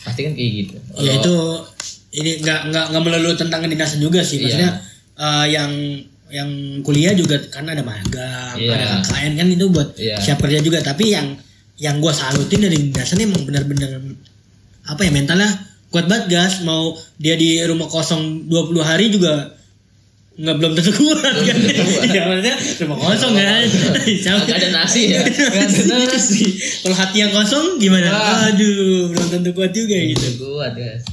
pasti 0.00 0.24
kan 0.24 0.32
kayak 0.32 0.50
gitu 0.56 0.76
Ya 0.96 1.12
Kalau- 1.12 1.18
itu 1.18 1.34
ini 2.12 2.30
nggak 2.40 2.60
nggak 2.66 2.84
nggak 2.88 3.02
melulu 3.04 3.30
tentang 3.34 3.60
kedinasan 3.60 3.98
juga 3.98 4.18
sih. 4.20 4.38
Iya. 4.38 4.44
Maksudnya 4.44 4.70
eh, 5.16 5.46
yang 5.48 5.70
yang 6.30 6.50
kuliah 6.80 7.10
juga 7.12 7.38
kan 7.46 7.62
ada 7.64 7.82
magang, 7.82 8.54
Iya. 8.54 8.70
ada 8.72 8.86
KKN 9.02 9.32
kan 9.34 9.46
itu 9.48 9.66
buat 9.68 9.88
Iya. 9.94 10.16
siap 10.16 10.38
kerja 10.38 10.58
juga. 10.58 10.78
Tapi 10.80 11.04
yang 11.10 11.34
yang 11.80 11.96
gua 11.98 12.12
salutin 12.12 12.60
dari 12.60 12.76
kedinasan 12.76 13.24
emang 13.24 13.42
benar-benar 13.48 14.04
apa 14.84 15.00
ya 15.00 15.10
mentalnya 15.10 15.48
kuat 15.88 16.06
banget 16.06 16.28
gas. 16.28 16.60
Mau 16.62 16.92
dia 17.16 17.34
di 17.34 17.58
rumah 17.64 17.88
kosong 17.88 18.46
20 18.46 18.84
hari 18.84 19.08
juga 19.08 19.56
nggak 20.40 20.56
belum 20.56 20.72
tentu 20.76 20.92
kuat 20.94 21.20
kan. 21.24 21.56
Iya 22.06 22.22
maksudnya 22.28 22.56
rumah 22.84 22.98
kosong 23.00 23.32
kan. 23.32 23.64
Nggak 24.44 24.56
ada 24.56 24.68
nasi 24.72 25.02
ya 25.12 25.20
Nggak 25.24 25.64
ada 25.68 26.06
nasi 26.16 26.44
Kalau 26.84 26.96
hati 26.96 27.16
yang 27.20 27.32
kosong 27.32 27.76
gimana? 27.76 28.08
Wah. 28.08 28.48
Aduh, 28.52 29.12
belum 29.12 29.26
tentu 29.32 29.50
kuat 29.52 29.72
juga 29.72 29.96
gitu. 29.96 30.28
kuat 30.56 30.72
guys 30.76 31.04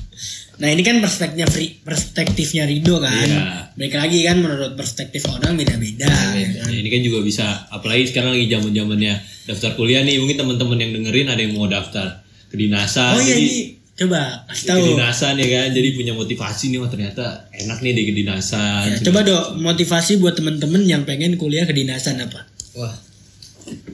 Nah 0.58 0.74
ini 0.74 0.82
kan 0.82 0.98
perspektifnya 0.98 1.46
Fri- 1.46 1.78
perspektifnya 1.86 2.66
Rido 2.66 2.98
kan. 2.98 3.14
Iya. 3.14 3.67
Balik 3.78 3.94
lagi 3.96 4.26
kan 4.26 4.38
menurut 4.38 4.74
perspektif 4.74 5.22
orang 5.28 5.54
beda-beda. 5.54 6.10
Beda-beda. 6.10 6.60
kan. 6.60 6.68
Ya, 6.68 6.76
ini 6.76 6.90
kan 6.90 7.02
juga 7.02 7.20
bisa 7.22 7.46
apalagi 7.70 8.04
sekarang 8.06 8.34
lagi 8.34 8.46
zaman 8.48 8.74
zamannya 8.74 9.14
daftar 9.46 9.72
kuliah 9.74 10.02
nih 10.02 10.18
mungkin 10.18 10.36
teman-teman 10.36 10.78
yang 10.78 10.92
dengerin 10.94 11.28
ada 11.28 11.40
yang 11.40 11.54
mau 11.54 11.66
daftar 11.66 12.20
kedinasan 12.48 13.14
Oh 13.14 13.22
iya 13.22 13.32
jadi 13.32 13.44
ini 13.44 13.62
coba 13.96 14.22
kasih 14.46 14.66
tahu. 14.68 14.80
kedinasan 14.84 15.34
ya 15.36 15.48
kan 15.48 15.68
jadi 15.72 15.90
punya 15.92 16.14
motivasi 16.14 16.66
nih 16.68 16.80
wah 16.80 16.88
ternyata 16.88 17.26
enak 17.52 17.78
nih 17.80 17.94
di 17.94 18.04
kedinasan 18.08 18.84
Ya, 18.88 18.98
coba 19.00 19.20
dong 19.22 19.46
motivasi 19.60 20.18
buat 20.18 20.34
temen-temen 20.34 20.82
yang 20.84 21.02
pengen 21.04 21.34
kuliah 21.36 21.64
kedinasan 21.64 22.18
apa? 22.20 22.44
wah 22.74 22.94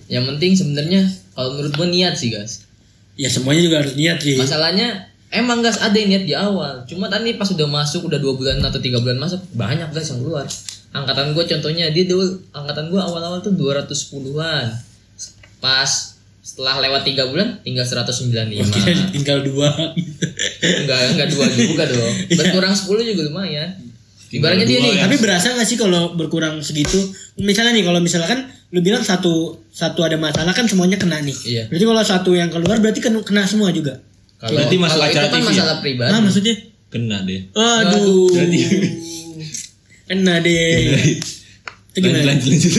yang 0.08 0.26
penting 0.26 0.54
sebenarnya 0.54 1.06
kalau 1.32 1.54
menurut 1.54 1.74
gue 1.74 1.88
niat 1.92 2.16
sih 2.16 2.30
guys 2.30 2.66
Ya 3.14 3.30
semuanya 3.30 3.62
juga 3.62 3.78
harus 3.80 3.94
niat 3.94 4.18
sih. 4.20 4.34
Masalahnya 4.36 5.13
emang 5.34 5.66
guys 5.66 5.82
ada 5.82 5.98
yang 5.98 6.14
niat 6.14 6.26
di 6.30 6.36
awal. 6.38 6.86
Cuma 6.86 7.10
tadi 7.10 7.34
pas 7.36 7.50
udah 7.50 7.66
masuk 7.66 8.06
udah 8.08 8.22
dua 8.22 8.38
bulan 8.38 8.62
atau 8.62 8.78
tiga 8.78 9.02
bulan 9.02 9.18
masuk 9.18 9.42
banyak 9.58 9.90
guys 9.90 10.14
yang 10.14 10.22
keluar. 10.22 10.46
Angkatan 10.94 11.34
gue 11.34 11.44
contohnya 11.50 11.90
dia 11.90 12.06
dulu 12.06 12.38
angkatan 12.54 12.94
gue 12.94 13.02
awal-awal 13.02 13.42
tuh 13.42 13.58
210-an. 13.58 14.70
Pas 15.58 15.90
setelah 16.44 16.86
lewat 16.86 17.02
tiga 17.02 17.26
bulan 17.26 17.58
tinggal 17.66 17.82
195. 17.82 18.70
Kira 18.70 18.94
tinggal 19.10 19.42
dua. 19.42 19.74
enggak 20.62 21.00
enggak 21.18 21.28
dua 21.34 21.46
juga 21.50 21.84
dong. 21.90 22.14
Berkurang 22.40 22.74
10 22.78 23.10
juga 23.10 23.22
lumayan. 23.26 23.74
Ibaratnya 24.34 24.66
dia 24.66 24.80
nih 24.82 24.92
ya. 24.98 25.02
Tapi 25.06 25.18
berasa 25.22 25.54
gak 25.54 25.68
sih 25.70 25.78
kalau 25.78 26.18
berkurang 26.18 26.58
segitu? 26.66 26.98
Misalnya 27.38 27.78
nih 27.78 27.86
kalau 27.86 28.02
misalkan 28.02 28.50
lu 28.74 28.82
bilang 28.82 29.06
satu 29.06 29.62
satu 29.70 30.02
ada 30.02 30.18
masalah 30.18 30.58
kan 30.58 30.66
semuanya 30.66 30.98
kena 30.98 31.22
nih. 31.22 31.38
Iya. 31.46 31.64
Berarti 31.70 31.86
kalau 31.86 32.02
satu 32.02 32.32
yang 32.34 32.50
keluar 32.50 32.82
berarti 32.82 32.98
kena, 33.02 33.22
kena 33.22 33.46
semua 33.46 33.70
juga. 33.70 34.02
Kalau 34.44 34.60
Berarti 34.60 34.76
masalah 34.76 35.08
kalau 35.08 35.24
itu 35.24 35.30
kan 35.30 35.40
ya? 35.40 35.48
masalah 35.48 35.76
pribadi. 35.80 36.10
Nah 36.10 36.20
maksudnya? 36.20 36.56
kena 36.86 37.18
deh 37.24 37.42
Aduh. 37.50 38.28
Berarti 38.30 38.60
Kena 40.04 40.34
deh. 40.38 40.84
Itu 41.90 41.98
lanjut 41.98 42.12
gimana? 42.12 42.28
lanjut 42.28 42.50
lanjut 42.50 42.72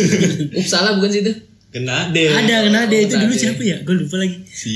Ups, 0.54 0.68
salah 0.68 0.90
bukan 0.94 1.08
sih 1.08 1.20
itu? 1.20 1.32
kena 1.70 2.10
deh 2.10 2.28
Ada 2.28 2.56
kena 2.62 2.80
deh 2.86 3.00
itu 3.00 3.14
dulu 3.16 3.34
siapa 3.34 3.58
ya? 3.60 3.76
Gue 3.80 3.94
lupa 3.96 4.16
lagi. 4.16 4.38
si 4.44 4.74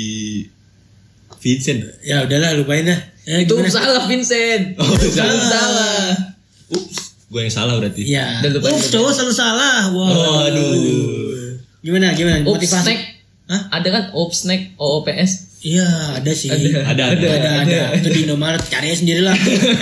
Vincent 1.39 1.87
Ya 2.03 2.23
udahlah 2.23 2.57
lupain 2.57 2.83
dah. 2.83 2.99
Ya, 3.23 3.39
Itu 3.39 3.55
gimana? 3.55 3.69
salah 3.69 4.03
Vincent. 4.05 4.75
Oh, 4.75 4.89
salah. 4.89 5.45
salah. 5.45 6.03
ups 6.69 6.97
gue 7.29 7.41
yang 7.41 7.53
salah 7.53 7.75
berarti 7.77 8.03
Iya. 8.03 8.41
Udah 8.41 8.51
lupain, 8.51 8.73
Ups, 8.73 8.89
cowok 8.89 9.13
selalu 9.13 9.35
salah. 9.37 9.79
Wah. 9.93 10.09
Oh, 10.09 10.39
aduh. 10.43 10.73
Gimana 11.79 12.11
gimana? 12.13 12.41
Ops 12.43 12.57
Motivasi? 12.59 12.95
Hah? 13.49 13.81
Ada 13.81 13.89
kan 13.89 14.05
Ops 14.13 14.45
snack 14.45 14.77
OOPS? 14.77 15.49
Iya, 15.59 15.89
ada 16.21 16.33
sih. 16.37 16.53
Ada. 16.53 16.85
ada 16.85 17.03
ada, 17.17 17.27
ada, 17.35 17.51
ada. 17.65 17.81
Itu 17.99 18.15
di 18.15 18.29
Indomaret 18.29 18.63
cari 18.69 18.93
aja 18.93 19.03
sendiri 19.03 19.27
lah. 19.27 19.35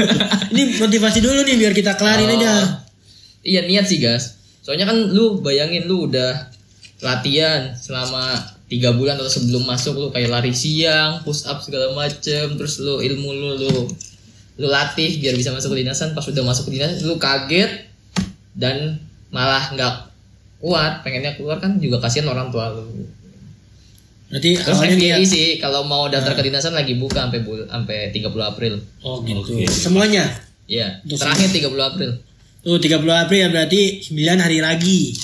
Ini 0.54 0.80
motivasi 0.80 1.20
dulu 1.20 1.44
nih 1.44 1.56
biar 1.60 1.74
kita 1.76 1.98
kelarin 2.00 2.32
Oh. 2.32 2.36
aja. 2.40 2.52
Iya 3.44 3.66
niat 3.68 3.84
sih 3.84 4.00
gas. 4.00 4.38
Soalnya 4.64 4.88
kan 4.88 4.96
lu 5.12 5.44
bayangin 5.44 5.84
lu 5.84 6.08
udah 6.08 6.48
latihan 7.04 7.76
selama 7.76 8.34
tiga 8.66 8.96
bulan 8.96 9.20
atau 9.20 9.28
sebelum 9.28 9.68
masuk 9.68 9.94
lu 10.00 10.08
kayak 10.08 10.32
lari 10.32 10.50
siang, 10.56 11.20
push 11.22 11.44
up 11.44 11.60
segala 11.60 11.92
macem, 11.92 12.56
terus 12.56 12.80
lu 12.80 12.98
ilmu 12.98 13.30
lu 13.30 13.50
lu 13.60 13.72
lu 14.56 14.66
latih 14.66 15.20
biar 15.20 15.36
bisa 15.36 15.52
masuk 15.52 15.76
ke 15.76 15.84
dinasan. 15.84 16.16
Pas 16.16 16.24
udah 16.24 16.40
masuk 16.40 16.72
ke 16.72 16.80
dinasan 16.80 17.04
lu 17.04 17.20
kaget 17.20 17.84
dan 18.56 18.96
malah 19.28 19.68
nggak 19.76 19.94
kuat 20.64 21.04
pengennya 21.04 21.36
keluar 21.36 21.60
kan 21.60 21.76
juga 21.76 22.00
kasihan 22.00 22.32
orang 22.32 22.48
tua 22.48 22.72
lu. 22.72 23.04
Berarti 24.26 24.58
Terus 24.58 24.78
niat. 24.98 25.22
sih 25.22 25.62
kalau 25.62 25.86
mau 25.86 26.10
daftar 26.10 26.34
ke 26.34 26.42
dinasan 26.42 26.74
lagi 26.74 26.98
buka 26.98 27.30
sampai 27.30 27.46
bul 27.46 27.62
sampai 27.70 28.10
30 28.10 28.26
April. 28.42 28.74
Oh 29.06 29.22
gitu. 29.22 29.38
Oke. 29.38 29.70
Semuanya. 29.70 30.26
Iya, 30.66 30.98
terakhir 31.06 31.54
30 31.54 31.78
April. 31.78 32.10
Tuh 32.66 32.82
30 32.82 33.06
April 33.06 33.38
ya 33.38 33.48
berarti 33.54 34.02
9 34.02 34.42
hari 34.42 34.58
lagi. 34.58 35.14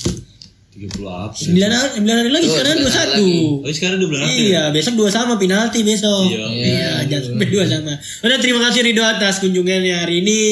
30 0.73 1.05
apa 1.05 1.37
9 1.37 1.53
hari, 1.69 2.01
9 2.01 2.09
hari 2.09 2.31
lagi 2.31 2.47
Tuh, 2.47 2.55
sekarang 2.55 2.77
9 2.79 2.89
hari 2.89 3.11
21. 3.13 3.13
lagi. 3.13 3.37
oh 3.61 3.73
sekarang 3.73 3.97
udah 3.99 4.09
bulan 4.09 4.23
April 4.23 4.41
Iya, 4.43 4.63
besok 4.73 4.95
dua 4.97 5.09
sama 5.09 5.35
penalti 5.37 5.79
besok. 5.83 6.25
Iya. 6.27 6.45
Iya, 6.49 6.93
jangan 7.07 7.25
sampai 7.29 7.47
dua 7.47 7.65
sama. 7.67 7.93
Udah 8.23 8.39
terima 8.41 8.61
kasih 8.63 8.81
Ridho 8.83 9.05
atas 9.05 9.35
kunjungannya 9.39 9.95
hari 9.95 10.15
ini. 10.19 10.43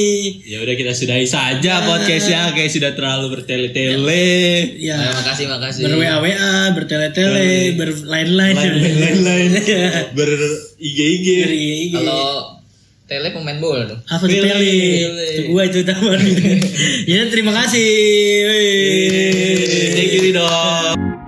ya 0.45 0.61
udah 0.61 0.75
kita 0.75 0.93
sudahi 0.93 1.25
saja 1.25 1.73
podcastnya 1.83 2.53
kayak 2.53 2.69
sudah 2.69 2.93
terlalu 2.93 3.27
bertele-tele 3.33 4.29
Ya, 4.77 5.01
Nah, 5.01 5.17
makasih 5.17 5.47
makasih. 5.49 5.83
ber 5.83 5.95
WA 5.97 6.17
WA, 6.19 6.53
bertele-tele, 6.75 7.49
berlain-lain. 7.75 8.55
lain-lain 9.01 9.51
Iya. 9.57 10.13
ber 10.13 10.31
IG-IG. 10.77 11.29
Kalau 11.91 12.60
tele 13.11 13.35
pemain 13.35 13.59
bola 13.59 13.91
dong. 13.91 14.01
Apa 14.07 14.23
tuh 14.23 14.39
Pele. 14.39 14.55
Pele? 14.55 15.27
Itu 15.35 15.43
gua 15.51 15.67
itu 15.67 15.83
taman. 15.83 16.23
ya 17.11 17.27
terima 17.27 17.51
kasih. 17.51 17.91
Thank 19.99 20.15
you 20.15 20.21
Ridho 20.31 21.20